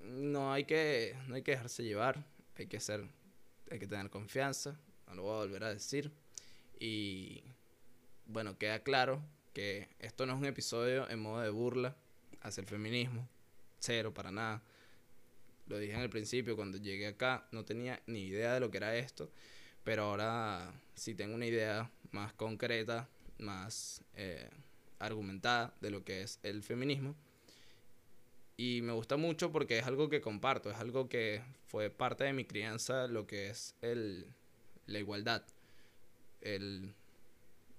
no 0.02 0.52
hay 0.52 0.64
que, 0.64 1.16
no 1.28 1.34
hay 1.34 1.42
que 1.42 1.52
dejarse 1.52 1.84
llevar. 1.84 2.24
Hay 2.56 2.66
que 2.66 2.80
ser... 2.80 3.08
Hay 3.70 3.78
que 3.78 3.87
tener 3.87 4.11
confianza. 4.11 4.78
No 5.06 5.14
lo 5.14 5.22
voy 5.22 5.35
a 5.35 5.38
volver 5.38 5.64
a 5.64 5.72
decir. 5.72 6.12
Y... 6.78 7.42
Bueno, 8.26 8.59
queda 8.59 8.80
claro 8.85 9.22
que 9.52 9.88
esto 9.98 10.24
no 10.24 10.35
es 10.35 10.38
un 10.38 10.44
episodio 10.44 11.09
en 11.11 11.20
modo 11.20 11.40
de 11.40 11.50
burla 11.50 11.96
hacia 12.42 12.61
el 12.61 12.66
feminismo. 12.68 13.28
Cero, 13.80 14.14
para 14.14 14.30
nada. 14.30 14.62
Lo 15.66 15.78
dije 15.78 15.94
en 15.94 16.00
el 16.00 16.11
principio, 16.11 16.54
cuando 16.54 16.78
llegué 16.78 17.09
acá, 17.09 17.48
no 17.50 17.64
tenía 17.64 18.00
ni 18.06 18.26
idea 18.26 18.54
de 18.54 18.61
lo 18.61 18.70
que 18.70 18.76
era 18.76 18.96
esto. 18.96 19.30
Pero 19.83 20.04
ahora 20.04 20.72
sí 20.94 21.14
tengo 21.14 21.35
una 21.35 21.46
idea 21.46 21.90
más 22.12 22.33
concreta, 22.35 23.09
más 23.38 24.02
eh, 24.14 24.48
argumentada 24.98 25.74
de 25.80 25.90
lo 25.90 26.04
que 26.04 26.22
es 26.22 26.38
el 26.42 26.62
feminismo. 26.62 27.16
Y 28.60 28.82
me 28.82 28.92
gusta 28.92 29.16
mucho 29.16 29.52
porque 29.52 29.78
es 29.78 29.86
algo 29.86 30.10
que 30.10 30.20
comparto, 30.20 30.70
es 30.70 30.76
algo 30.76 31.08
que 31.08 31.42
fue 31.64 31.88
parte 31.88 32.24
de 32.24 32.34
mi 32.34 32.44
crianza, 32.44 33.06
lo 33.06 33.26
que 33.26 33.48
es 33.48 33.74
el, 33.80 34.26
la 34.84 34.98
igualdad. 34.98 35.42
El 36.42 36.94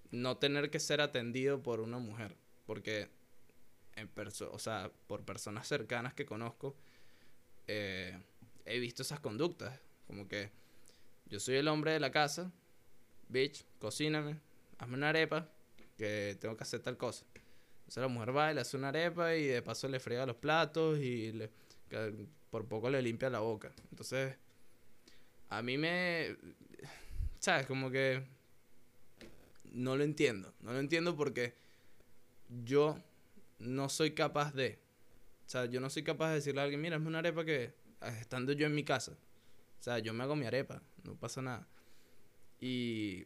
no 0.09 0.37
tener 0.37 0.71
que 0.71 0.79
ser 0.79 0.99
atendido 0.99 1.61
por 1.61 1.81
una 1.81 1.99
mujer. 1.99 2.35
Porque, 2.65 3.09
en 3.95 4.09
o 4.51 4.57
sea, 4.57 4.91
por 5.05 5.23
personas 5.23 5.67
cercanas 5.67 6.15
que 6.15 6.25
conozco, 6.25 6.75
eh, 7.67 8.19
he 8.65 8.79
visto 8.79 9.03
esas 9.03 9.19
conductas. 9.19 9.79
Como 10.07 10.27
que 10.27 10.49
yo 11.27 11.39
soy 11.39 11.57
el 11.57 11.67
hombre 11.67 11.91
de 11.91 11.99
la 11.99 12.11
casa, 12.11 12.51
bitch, 13.29 13.65
cocíname, 13.77 14.39
hazme 14.79 14.95
una 14.95 15.09
arepa, 15.09 15.47
que 15.95 16.35
tengo 16.41 16.57
que 16.57 16.63
hacer 16.63 16.79
tal 16.79 16.97
cosa. 16.97 17.23
Entonces 17.91 18.03
la 18.03 18.07
mujer 18.07 18.37
va 18.37 18.49
y 18.49 18.55
le 18.55 18.61
hace 18.61 18.77
una 18.77 18.87
arepa 18.87 19.35
y 19.35 19.47
de 19.47 19.61
paso 19.61 19.85
le 19.89 19.99
friega 19.99 20.25
los 20.25 20.37
platos 20.37 20.97
y 20.99 21.33
le, 21.33 21.49
por 22.49 22.65
poco 22.65 22.89
le 22.89 23.01
limpia 23.01 23.29
la 23.29 23.39
boca. 23.39 23.69
Entonces, 23.89 24.33
a 25.49 25.61
mí 25.61 25.77
me... 25.77 26.37
¿Sabes? 27.39 27.65
Como 27.65 27.91
que... 27.91 28.23
No 29.73 29.97
lo 29.97 30.05
entiendo. 30.05 30.53
No 30.61 30.71
lo 30.71 30.79
entiendo 30.79 31.17
porque 31.17 31.53
yo 32.63 32.97
no 33.59 33.89
soy 33.89 34.11
capaz 34.11 34.53
de... 34.53 34.79
O 35.45 35.49
sea, 35.49 35.65
yo 35.65 35.81
no 35.81 35.89
soy 35.89 36.03
capaz 36.03 36.29
de 36.29 36.35
decirle 36.35 36.61
a 36.61 36.63
alguien, 36.63 36.79
mira, 36.79 36.95
es 36.95 37.01
una 37.05 37.19
arepa 37.19 37.43
que... 37.43 37.73
Estando 38.21 38.53
yo 38.53 38.67
en 38.67 38.73
mi 38.73 38.85
casa. 38.85 39.17
O 39.81 39.83
sea, 39.83 39.99
yo 39.99 40.13
me 40.13 40.23
hago 40.23 40.37
mi 40.37 40.45
arepa. 40.45 40.81
No 41.03 41.15
pasa 41.15 41.41
nada. 41.41 41.67
Y 42.57 43.25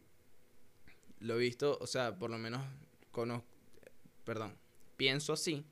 lo 1.19 1.36
he 1.36 1.38
visto, 1.38 1.78
o 1.80 1.86
sea, 1.86 2.17
por 2.17 2.32
lo 2.32 2.39
menos 2.39 2.65
conozco, 3.12 3.54
perdón, 4.25 4.57
pienso 4.97 5.33
así 5.33 5.65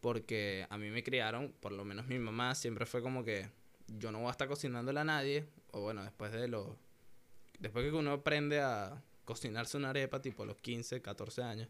porque 0.00 0.66
a 0.68 0.76
mí 0.78 0.90
me 0.90 1.04
criaron, 1.04 1.54
por 1.60 1.72
lo 1.72 1.84
menos 1.84 2.06
mi 2.08 2.18
mamá 2.18 2.54
siempre 2.54 2.86
fue 2.86 3.02
como 3.02 3.22
que 3.24 3.48
yo 3.86 4.10
no 4.10 4.18
voy 4.18 4.28
a 4.28 4.32
estar 4.32 4.48
cocinándole 4.48 4.98
a 5.00 5.04
nadie, 5.04 5.46
o 5.70 5.80
bueno, 5.80 6.02
después 6.02 6.32
de 6.32 6.48
los, 6.48 6.76
después 7.60 7.84
que 7.84 7.96
uno 7.96 8.12
aprende 8.12 8.60
a 8.60 9.02
cocinarse 9.24 9.76
una 9.76 9.90
arepa, 9.90 10.20
tipo 10.20 10.42
a 10.42 10.46
los 10.46 10.56
15, 10.56 11.00
14 11.00 11.42
años, 11.42 11.68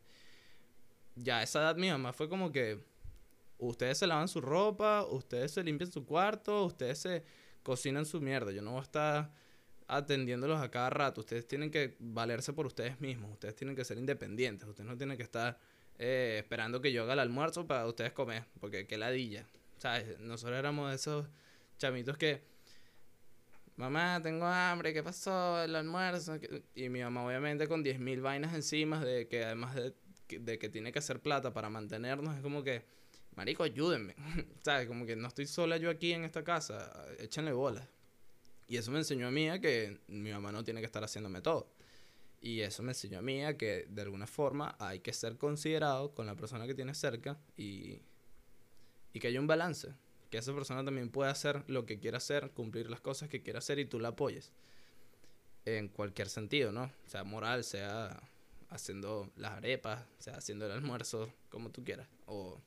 ya 1.15 1.39
a 1.39 1.43
esa 1.43 1.61
edad 1.61 1.77
mi 1.77 1.91
mamá 1.91 2.15
fue 2.15 2.29
como 2.29 2.51
que 2.51 2.83
ustedes 3.59 3.99
se 3.99 4.07
lavan 4.07 4.29
su 4.29 4.41
ropa, 4.41 5.05
ustedes 5.05 5.53
se 5.53 5.63
limpian 5.63 5.93
su 5.93 6.07
cuarto, 6.07 6.65
ustedes 6.65 6.99
se 6.99 7.25
cocinan 7.63 8.07
su 8.07 8.21
mierda, 8.21 8.51
yo 8.51 8.63
no 8.63 8.71
voy 8.71 8.81
a 8.81 8.85
estar 8.85 9.33
atendiéndolos 9.89 10.61
a 10.61 10.71
cada 10.71 10.89
rato. 10.91 11.21
Ustedes 11.21 11.47
tienen 11.47 11.71
que 11.71 11.97
valerse 11.99 12.53
por 12.53 12.67
ustedes 12.67 13.01
mismos. 13.01 13.33
Ustedes 13.33 13.55
tienen 13.55 13.77
que 13.77 13.85
ser 13.85 13.99
independientes. 13.99 14.67
Ustedes 14.69 14.89
no 14.89 14.97
tienen 14.97 15.17
que 15.17 15.23
estar 15.23 15.59
eh, 16.05 16.39
esperando 16.39 16.81
que 16.81 16.93
yo 16.93 17.05
haga 17.05 17.13
el 17.13 17.21
almuerzo 17.21 17.65
para 17.65 17.87
ustedes 17.87 18.13
comer. 18.13 18.45
Porque 18.61 18.89
qué 18.89 18.99
ladilla. 18.99 19.47
¿Sabes? 19.79 20.19
Nosotros 20.19 20.59
éramos 20.59 20.93
esos 20.93 21.29
chamitos 21.79 22.19
que... 22.19 22.43
Mamá, 23.77 24.21
tengo 24.21 24.45
hambre, 24.45 24.93
¿qué 24.93 25.03
pasó? 25.03 25.63
El 25.63 25.77
almuerzo. 25.77 26.39
Y 26.75 26.89
mi 26.89 27.01
mamá 27.03 27.25
obviamente 27.25 27.69
con 27.69 27.85
10.000 27.85 28.21
vainas 28.21 28.53
encima 28.53 29.03
de 29.05 29.29
que 29.29 29.45
además 29.45 29.77
de, 29.77 30.59
que 30.59 30.69
tiene 30.69 30.91
que 30.91 30.99
hacer 30.99 31.21
plata 31.21 31.53
para 31.53 31.71
mantenernos, 31.71 32.35
es 32.35 32.43
como 32.43 32.65
que, 32.65 32.83
marico, 33.37 33.63
ayúdenme. 33.63 34.17
¿Sabes? 34.63 34.89
Como 34.89 35.07
que 35.07 35.15
no 35.15 35.29
estoy 35.29 35.47
sola 35.47 35.77
yo 35.77 35.89
aquí 35.89 36.13
en 36.13 36.25
esta 36.25 36.43
casa, 36.43 37.07
échenle 37.21 37.53
bolas. 37.53 37.89
Y 38.67 38.77
eso 38.77 38.91
me 38.91 38.99
enseñó 38.99 39.29
a 39.29 39.31
mí 39.31 39.49
que 39.61 40.01
mi 40.09 40.33
mamá 40.33 40.51
no 40.51 40.65
tiene 40.65 40.81
que 40.81 40.87
estar 40.87 41.05
haciéndome 41.05 41.41
todo. 41.43 41.73
Y 42.45 42.63
eso 42.63 42.83
me 42.83 42.91
enseñó 42.91 43.21
a 43.21 43.23
mí 43.23 43.45
a 43.45 43.57
que 43.57 43.87
de 43.89 44.03
alguna 44.03 44.27
forma 44.27 44.75
hay 44.81 44.99
que 44.99 45.13
ser 45.13 45.39
considerado 45.39 46.13
con 46.13 46.27
la 46.27 46.35
persona 46.35 46.67
que 46.67 46.75
tienes 46.75 46.99
cerca 46.99 47.39
y, 47.57 48.01
y 49.13 49.21
que 49.21 49.29
haya 49.29 49.39
un 49.39 49.47
balance. 49.47 49.95
Que 50.29 50.39
esa 50.39 50.53
persona 50.53 50.85
también 50.85 51.09
pueda 51.09 51.31
hacer 51.31 51.63
lo 51.69 51.87
que 51.87 52.01
quiera 52.01 52.17
hacer, 52.17 52.51
cumplir 52.51 52.91
las 52.91 53.01
cosas 53.01 53.29
que 53.29 53.43
quiera 53.43 53.61
hacer 53.61 53.79
y 53.79 53.85
tú 53.85 54.01
la 54.01 54.09
apoyes. 54.09 54.53
En 55.67 55.89
cualquier 55.89 56.29
sentido, 56.29 56.73
¿no? 56.73 56.91
Sea 57.07 57.23
moral, 57.23 57.63
sea 57.63 58.21
haciendo 58.71 59.31
las 59.37 59.53
arepas, 59.53 60.05
sea 60.19 60.35
haciendo 60.35 60.67
el 60.67 60.73
almuerzo, 60.73 61.33
como 61.49 61.71
tú 61.71 61.85
quieras. 61.85 62.09
O 62.27 62.61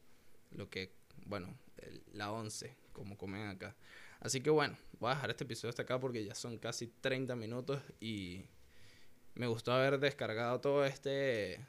lo 0.51 0.69
que, 0.69 0.93
bueno, 1.25 1.53
la 2.13 2.31
once, 2.31 2.77
como 2.93 3.17
comen 3.17 3.47
acá. 3.47 3.75
Así 4.21 4.39
que 4.39 4.51
bueno, 4.51 4.77
voy 4.99 5.11
a 5.11 5.15
dejar 5.15 5.31
este 5.31 5.43
episodio 5.43 5.71
hasta 5.71 5.81
acá 5.81 5.99
porque 5.99 6.23
ya 6.23 6.33
son 6.33 6.57
casi 6.59 6.87
30 6.87 7.35
minutos 7.35 7.81
y 7.99 8.45
me 9.35 9.47
gustó 9.47 9.73
haber 9.73 9.99
descargado 9.99 10.59
todo 10.61 10.85
este 10.85 11.59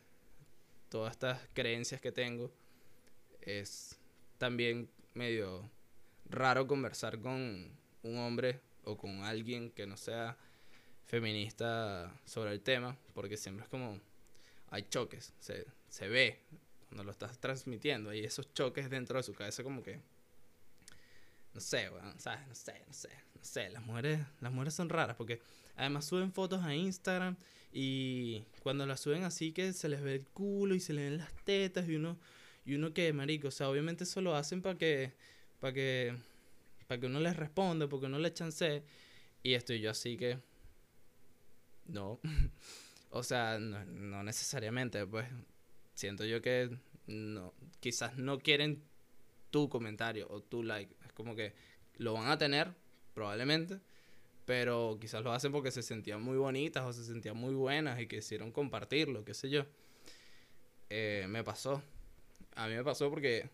todas 0.88 1.12
estas 1.12 1.40
creencias 1.52 2.00
que 2.00 2.12
tengo. 2.12 2.50
Es 3.40 3.98
también 4.38 4.88
medio 5.14 5.70
raro 6.29 6.66
conversar 6.66 7.20
con 7.20 7.70
un 8.02 8.18
hombre 8.18 8.61
o 8.85 8.96
con 8.96 9.24
alguien 9.24 9.70
que 9.70 9.87
no 9.87 9.96
sea 9.96 10.37
feminista 11.05 12.12
sobre 12.24 12.52
el 12.52 12.61
tema, 12.61 12.96
porque 13.14 13.37
siempre 13.37 13.64
es 13.64 13.68
como 13.68 14.00
hay 14.70 14.83
choques, 14.88 15.33
se, 15.38 15.64
se 15.88 16.09
ve 16.09 16.40
cuando 16.88 17.05
lo 17.05 17.11
estás 17.12 17.38
transmitiendo, 17.38 18.11
hay 18.11 18.24
esos 18.24 18.52
choques 18.52 18.90
dentro 18.90 19.16
de 19.16 19.22
su 19.22 19.33
cabeza 19.33 19.62
como 19.62 19.83
que 19.83 20.00
no 21.57 21.61
sé, 21.61 21.88
weón, 21.88 22.20
¿sabes? 22.20 22.46
No 22.48 22.55
sé, 22.55 22.85
no 22.87 22.92
sé, 22.92 23.09
no 23.35 23.42
sé. 23.42 23.70
Las 23.70 23.83
mujeres, 23.83 24.20
las 24.40 24.52
mujeres 24.52 24.74
son 24.74 24.90
raras 24.90 25.16
porque 25.16 25.40
además 25.74 26.05
suben 26.05 26.31
fotos 26.31 26.62
a 26.62 26.74
Instagram 26.74 27.35
y 27.78 28.42
cuando 28.62 28.86
las 28.86 29.00
suben 29.00 29.24
así 29.24 29.52
que 29.52 29.74
se 29.74 29.90
les 29.90 30.00
ve 30.00 30.14
el 30.14 30.26
culo 30.28 30.74
y 30.74 30.80
se 30.80 30.94
les 30.94 31.10
ven 31.10 31.18
las 31.18 31.30
tetas 31.44 31.86
y 31.86 31.96
uno, 31.96 32.16
y 32.64 32.74
uno 32.74 32.94
que, 32.94 33.12
marico, 33.12 33.48
o 33.48 33.50
sea, 33.50 33.68
obviamente 33.68 34.04
eso 34.04 34.22
lo 34.22 34.34
hacen 34.34 34.62
para 34.62 34.78
que, 34.78 35.12
para 35.60 35.74
que, 35.74 36.16
para 36.86 36.98
que 36.98 37.06
uno 37.06 37.20
les 37.20 37.36
responda, 37.36 37.86
porque 37.86 38.06
uno 38.06 38.18
le 38.18 38.32
chance. 38.32 38.82
Y 39.42 39.52
estoy 39.52 39.80
yo 39.80 39.90
así 39.90 40.16
que, 40.16 40.38
no. 41.84 42.18
o 43.10 43.22
sea, 43.22 43.58
no, 43.58 43.84
no 43.84 44.22
necesariamente, 44.22 45.06
pues 45.06 45.26
siento 45.92 46.24
yo 46.24 46.40
que 46.40 46.70
no, 47.06 47.52
quizás 47.80 48.16
no 48.16 48.38
quieren 48.38 48.82
tu 49.50 49.68
comentario 49.68 50.26
o 50.30 50.40
tu 50.40 50.62
like 50.62 50.94
como 51.12 51.36
que 51.36 51.52
lo 51.98 52.14
van 52.14 52.28
a 52.28 52.38
tener, 52.38 52.72
probablemente, 53.12 53.80
pero 54.46 54.96
quizás 55.00 55.22
lo 55.22 55.32
hacen 55.32 55.52
porque 55.52 55.70
se 55.70 55.82
sentían 55.82 56.22
muy 56.22 56.38
bonitas 56.38 56.85
o 56.85 56.92
se 56.92 57.04
sentían 57.04 57.37
muy 57.37 57.54
buenas 57.54 58.00
y 58.00 58.06
quisieron 58.06 58.52
compartirlo, 58.52 59.24
qué 59.24 59.35
sé 59.35 59.50
yo. 59.50 59.66
Eh, 60.88 61.26
me 61.28 61.44
pasó. 61.44 61.82
A 62.54 62.68
mí 62.68 62.74
me 62.74 62.85
pasó 62.85 63.11
porque 63.11 63.50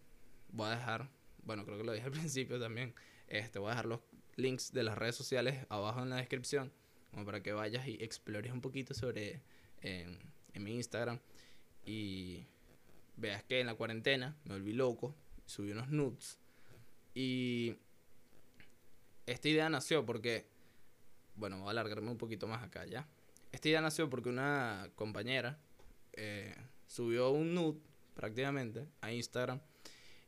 voy 0.50 0.68
a 0.68 0.76
dejar, 0.76 1.11
bueno, 1.44 1.64
creo 1.64 1.78
que 1.78 1.85
lo 1.85 1.92
dije 1.92 2.05
al 2.07 2.12
principio 2.12 2.61
también, 2.61 2.94
este, 3.26 3.59
voy 3.59 3.68
a 3.68 3.70
dejar 3.70 3.87
los 3.87 4.00
links 4.37 4.72
de 4.72 4.83
las 4.83 4.96
redes 4.96 5.16
sociales 5.16 5.66
abajo 5.68 6.02
en 6.02 6.11
la 6.11 6.16
descripción, 6.16 6.70
como 7.11 7.24
para 7.24 7.42
que 7.42 7.52
vayas 7.52 7.88
y 7.88 7.94
explores 8.02 8.52
un 8.52 8.61
poquito 8.61 8.94
sobre 8.94 9.40
en, 9.81 10.18
mi 10.55 10.74
Instagram 10.74 11.18
y 11.85 12.44
veas 13.16 13.42
que 13.42 13.61
en 13.61 13.66
la 13.66 13.74
cuarentena 13.74 14.37
me 14.44 14.55
volví 14.55 14.74
loco, 14.74 15.14
subí 15.46 15.72
unos 15.72 15.88
nudes 15.88 16.38
y 17.14 17.76
esta 19.26 19.48
idea 19.48 19.68
nació 19.68 20.05
porque, 20.05 20.46
bueno, 21.37 21.59
voy 21.59 21.68
a 21.68 21.71
alargarme 21.71 22.11
un 22.11 22.18
poquito 22.18 22.47
más 22.47 22.62
acá 22.62 22.85
ya. 22.87 23.09
Esta 23.51 23.68
idea 23.68 23.81
nació 23.81 24.09
porque 24.09 24.29
una 24.29 24.90
compañera 24.95 25.59
eh, 26.12 26.55
subió 26.87 27.31
un 27.31 27.55
nude 27.55 27.81
prácticamente 28.14 28.87
a 29.01 29.12
Instagram 29.12 29.61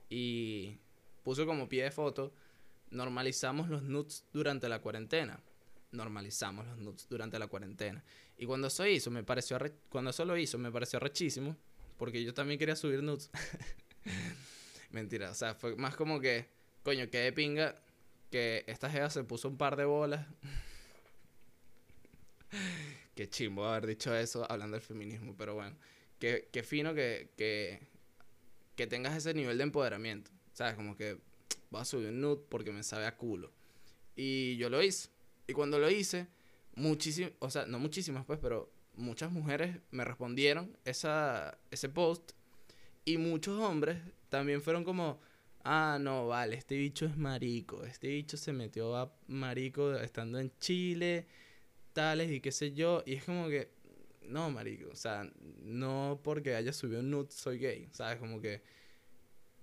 y 0.09 0.79
puso 1.23 1.47
como 1.47 1.69
pie 1.69 1.85
de 1.85 1.91
foto, 1.91 2.35
normalizamos 2.91 3.69
los 3.69 3.83
nudes 3.83 4.25
durante 4.33 4.69
la 4.69 4.81
cuarentena. 4.81 5.41
Normalizamos 5.93 6.67
los 6.67 6.79
nudes 6.79 7.07
durante 7.09 7.39
la 7.39 7.47
cuarentena. 7.47 8.03
Y 8.37 8.47
cuando 8.47 8.67
eso 8.69 8.87
hizo, 8.87 9.11
me 9.11 9.23
pareció 9.23 9.59
cuando 9.89 10.11
eso 10.11 10.25
lo 10.25 10.37
hizo, 10.37 10.59
me 10.59 10.71
pareció 10.71 10.99
rechísimo, 10.99 11.57
porque 11.97 12.23
yo 12.23 12.35
también 12.35 12.59
quería 12.59 12.77
subir 12.77 13.03
nudes. 13.03 13.31
Mentira, 14.91 15.31
o 15.31 15.35
sea, 15.35 15.55
fue 15.55 15.77
más 15.77 15.97
como 15.97 16.21
que 16.21 16.49
Coño, 16.85 17.09
qué 17.09 17.21
de 17.21 17.33
pinga 17.33 17.75
que 18.31 18.63
esta 18.67 18.91
jeva 18.91 19.09
se 19.09 19.25
puso 19.25 19.49
un 19.49 19.57
par 19.57 19.75
de 19.77 19.87
bolas. 19.87 20.27
qué 23.15 23.29
chimbo 23.29 23.65
haber 23.67 23.87
dicho 23.87 24.15
eso 24.15 24.51
hablando 24.51 24.77
del 24.77 24.85
feminismo, 24.85 25.35
pero 25.37 25.55
bueno. 25.55 25.77
Qué, 26.19 26.49
qué 26.53 26.63
fino 26.63 26.95
que, 26.95 27.31
que, 27.37 27.81
que 28.77 28.87
tengas 28.87 29.17
ese 29.17 29.35
nivel 29.35 29.59
de 29.59 29.65
empoderamiento. 29.65 30.31
¿Sabes? 30.53 30.75
Como 30.75 30.97
que 30.97 31.19
voy 31.71 31.81
a 31.81 31.85
subir 31.85 32.09
un 32.09 32.21
nude 32.21 32.43
porque 32.49 32.73
me 32.73 32.83
sabe 32.83 33.07
a 33.07 33.17
culo. 33.17 33.53
Y 34.17 34.57
yo 34.57 34.71
lo 34.71 34.83
hice. 34.83 35.09
Y 35.47 35.53
cuando 35.53 35.79
lo 35.79 35.91
hice, 35.91 36.29
muchísimas, 36.77 37.33
o 37.41 37.51
sea, 37.51 37.67
no 37.67 37.79
muchísimas 37.79 38.25
pues, 38.25 38.39
pero 38.41 38.73
muchas 38.95 39.31
mujeres 39.31 39.79
me 39.91 40.05
respondieron 40.05 40.77
esa, 40.85 41.59
ese 41.71 41.89
post. 41.89 42.33
Y 43.05 43.19
muchos 43.19 43.61
hombres 43.61 43.99
también 44.29 44.63
fueron 44.63 44.85
como, 44.85 45.21
ah, 45.65 45.99
no, 46.01 46.29
vale, 46.29 46.57
este 46.57 46.77
bicho 46.77 47.07
es 47.07 47.17
marico, 47.17 47.85
este 47.85 48.09
bicho 48.09 48.37
se 48.37 48.53
metió 48.53 48.97
a 48.97 49.15
marico 49.27 49.95
estando 49.95 50.39
en 50.39 50.53
Chile, 50.59 51.27
tales 51.95 52.31
y 52.31 52.41
qué 52.41 52.53
sé 52.53 52.75
yo, 52.75 53.03
y 53.07 53.15
es 53.15 53.25
como 53.25 53.49
que, 53.49 53.71
no, 54.23 54.51
marico, 54.51 54.91
o 54.91 54.97
sea, 54.97 55.31
no 55.63 56.21
porque 56.23 56.55
haya 56.55 56.73
subido 56.75 57.01
un 57.01 57.11
nude 57.11 57.31
soy 57.31 57.59
gay, 57.59 57.89
¿sabes? 57.93 58.19
Como 58.19 58.41
que 58.41 58.63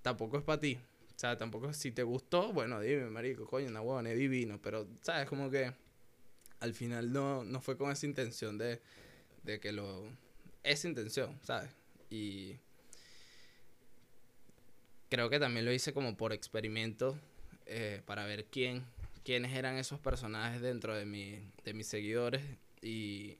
tampoco 0.01 0.37
es 0.37 0.43
para 0.43 0.59
ti. 0.59 0.79
O 1.15 1.19
sea, 1.21 1.37
tampoco 1.37 1.71
si 1.73 1.91
te 1.91 2.01
gustó, 2.01 2.51
bueno, 2.51 2.79
dime, 2.79 3.05
marico, 3.11 3.45
coño, 3.45 3.67
una 3.67 3.81
huevona, 3.81 4.11
es 4.11 4.17
divino, 4.17 4.59
pero, 4.59 4.87
¿sabes? 5.01 5.27
Como 5.29 5.51
que 5.51 5.71
al 6.59 6.73
final 6.73 7.13
no, 7.13 7.43
no 7.43 7.61
fue 7.61 7.77
con 7.77 7.91
esa 7.91 8.07
intención 8.07 8.57
de, 8.57 8.81
de 9.43 9.59
que 9.59 9.71
lo... 9.71 10.07
Esa 10.63 10.87
intención, 10.87 11.39
¿sabes? 11.43 11.69
Y 12.09 12.55
creo 15.09 15.29
que 15.29 15.39
también 15.39 15.65
lo 15.65 15.73
hice 15.73 15.93
como 15.93 16.15
por 16.17 16.33
experimento 16.33 17.17
eh, 17.65 18.01
para 18.05 18.25
ver 18.25 18.45
quién, 18.45 18.85
quiénes 19.23 19.53
eran 19.53 19.77
esos 19.77 19.99
personajes 19.99 20.62
dentro 20.62 20.95
de, 20.95 21.05
mi, 21.05 21.39
de 21.63 21.73
mis 21.73 21.88
seguidores 21.88 22.41
y 22.81 23.38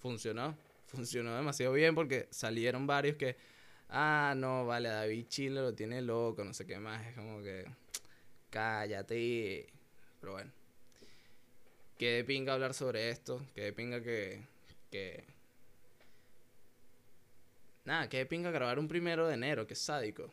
funcionó, 0.00 0.56
funcionó 0.86 1.36
demasiado 1.36 1.72
bien 1.72 1.94
porque 1.94 2.28
salieron 2.30 2.86
varios 2.86 3.16
que, 3.16 3.36
ah, 3.90 4.34
no, 4.36 4.66
vale, 4.66 4.88
David 4.88 5.26
Chile 5.28 5.60
lo 5.60 5.74
tiene 5.74 6.02
loco, 6.02 6.44
no 6.44 6.54
sé 6.54 6.66
qué 6.66 6.78
más, 6.78 7.06
es 7.06 7.14
como 7.14 7.42
que, 7.42 7.66
cállate, 8.50 9.66
pero 10.20 10.32
bueno. 10.32 10.50
Qué 11.98 12.12
de 12.12 12.24
pinga 12.24 12.52
hablar 12.52 12.74
sobre 12.74 13.10
esto, 13.10 13.44
qué 13.54 13.62
de 13.62 13.72
pinga 13.72 14.00
que, 14.00 14.40
que... 14.90 15.24
Nada, 17.84 18.08
qué 18.08 18.18
de 18.18 18.26
pinga 18.26 18.52
grabar 18.52 18.78
un 18.78 18.86
primero 18.86 19.26
de 19.26 19.34
enero, 19.34 19.66
es 19.68 19.80
sádico. 19.80 20.30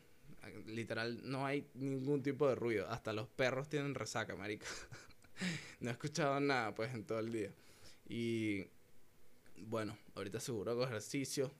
Literal, 0.66 1.20
no 1.22 1.46
hay 1.46 1.68
ningún 1.74 2.22
tipo 2.22 2.48
de 2.48 2.54
ruido. 2.54 2.88
Hasta 2.88 3.12
los 3.12 3.28
perros 3.28 3.68
tienen 3.68 3.94
resaca, 3.94 4.36
marico. 4.36 4.66
no 5.80 5.90
he 5.90 5.92
escuchado 5.92 6.38
nada, 6.40 6.74
pues, 6.74 6.94
en 6.94 7.04
todo 7.04 7.18
el 7.18 7.32
día. 7.32 7.52
Y 8.08 8.66
bueno, 9.58 9.96
ahorita 10.14 10.40
seguro 10.40 10.72
hago 10.72 10.84
ejercicio, 10.84 11.52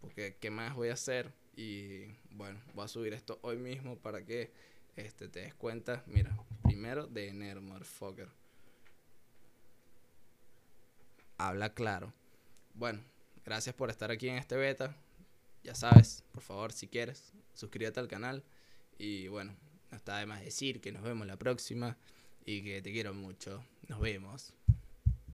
porque 0.00 0.36
¿qué 0.40 0.50
más 0.50 0.74
voy 0.74 0.88
a 0.88 0.94
hacer? 0.94 1.32
Y 1.56 2.04
bueno, 2.30 2.60
voy 2.74 2.84
a 2.84 2.88
subir 2.88 3.14
esto 3.14 3.38
hoy 3.42 3.56
mismo 3.56 3.96
para 3.96 4.24
que 4.24 4.52
este, 4.96 5.28
te 5.28 5.40
des 5.40 5.54
cuenta. 5.54 6.02
Mira, 6.06 6.36
primero 6.62 7.06
de 7.06 7.28
enero, 7.28 7.62
motherfucker. 7.62 8.28
Habla 11.38 11.72
claro. 11.74 12.12
Bueno, 12.74 13.00
gracias 13.44 13.74
por 13.74 13.90
estar 13.90 14.10
aquí 14.10 14.28
en 14.28 14.36
este 14.36 14.56
beta. 14.56 14.94
Ya 15.66 15.74
sabes, 15.74 16.22
por 16.30 16.44
favor, 16.44 16.70
si 16.70 16.86
quieres, 16.86 17.32
suscríbete 17.52 17.98
al 17.98 18.06
canal. 18.06 18.44
Y 18.98 19.26
bueno, 19.26 19.56
no 19.90 19.96
está 19.96 20.18
de 20.18 20.26
más 20.26 20.40
decir 20.40 20.80
que 20.80 20.92
nos 20.92 21.02
vemos 21.02 21.26
la 21.26 21.36
próxima 21.36 21.98
y 22.44 22.62
que 22.62 22.80
te 22.82 22.92
quiero 22.92 23.14
mucho. 23.14 23.64
Nos 23.88 23.98
vemos. 23.98 24.54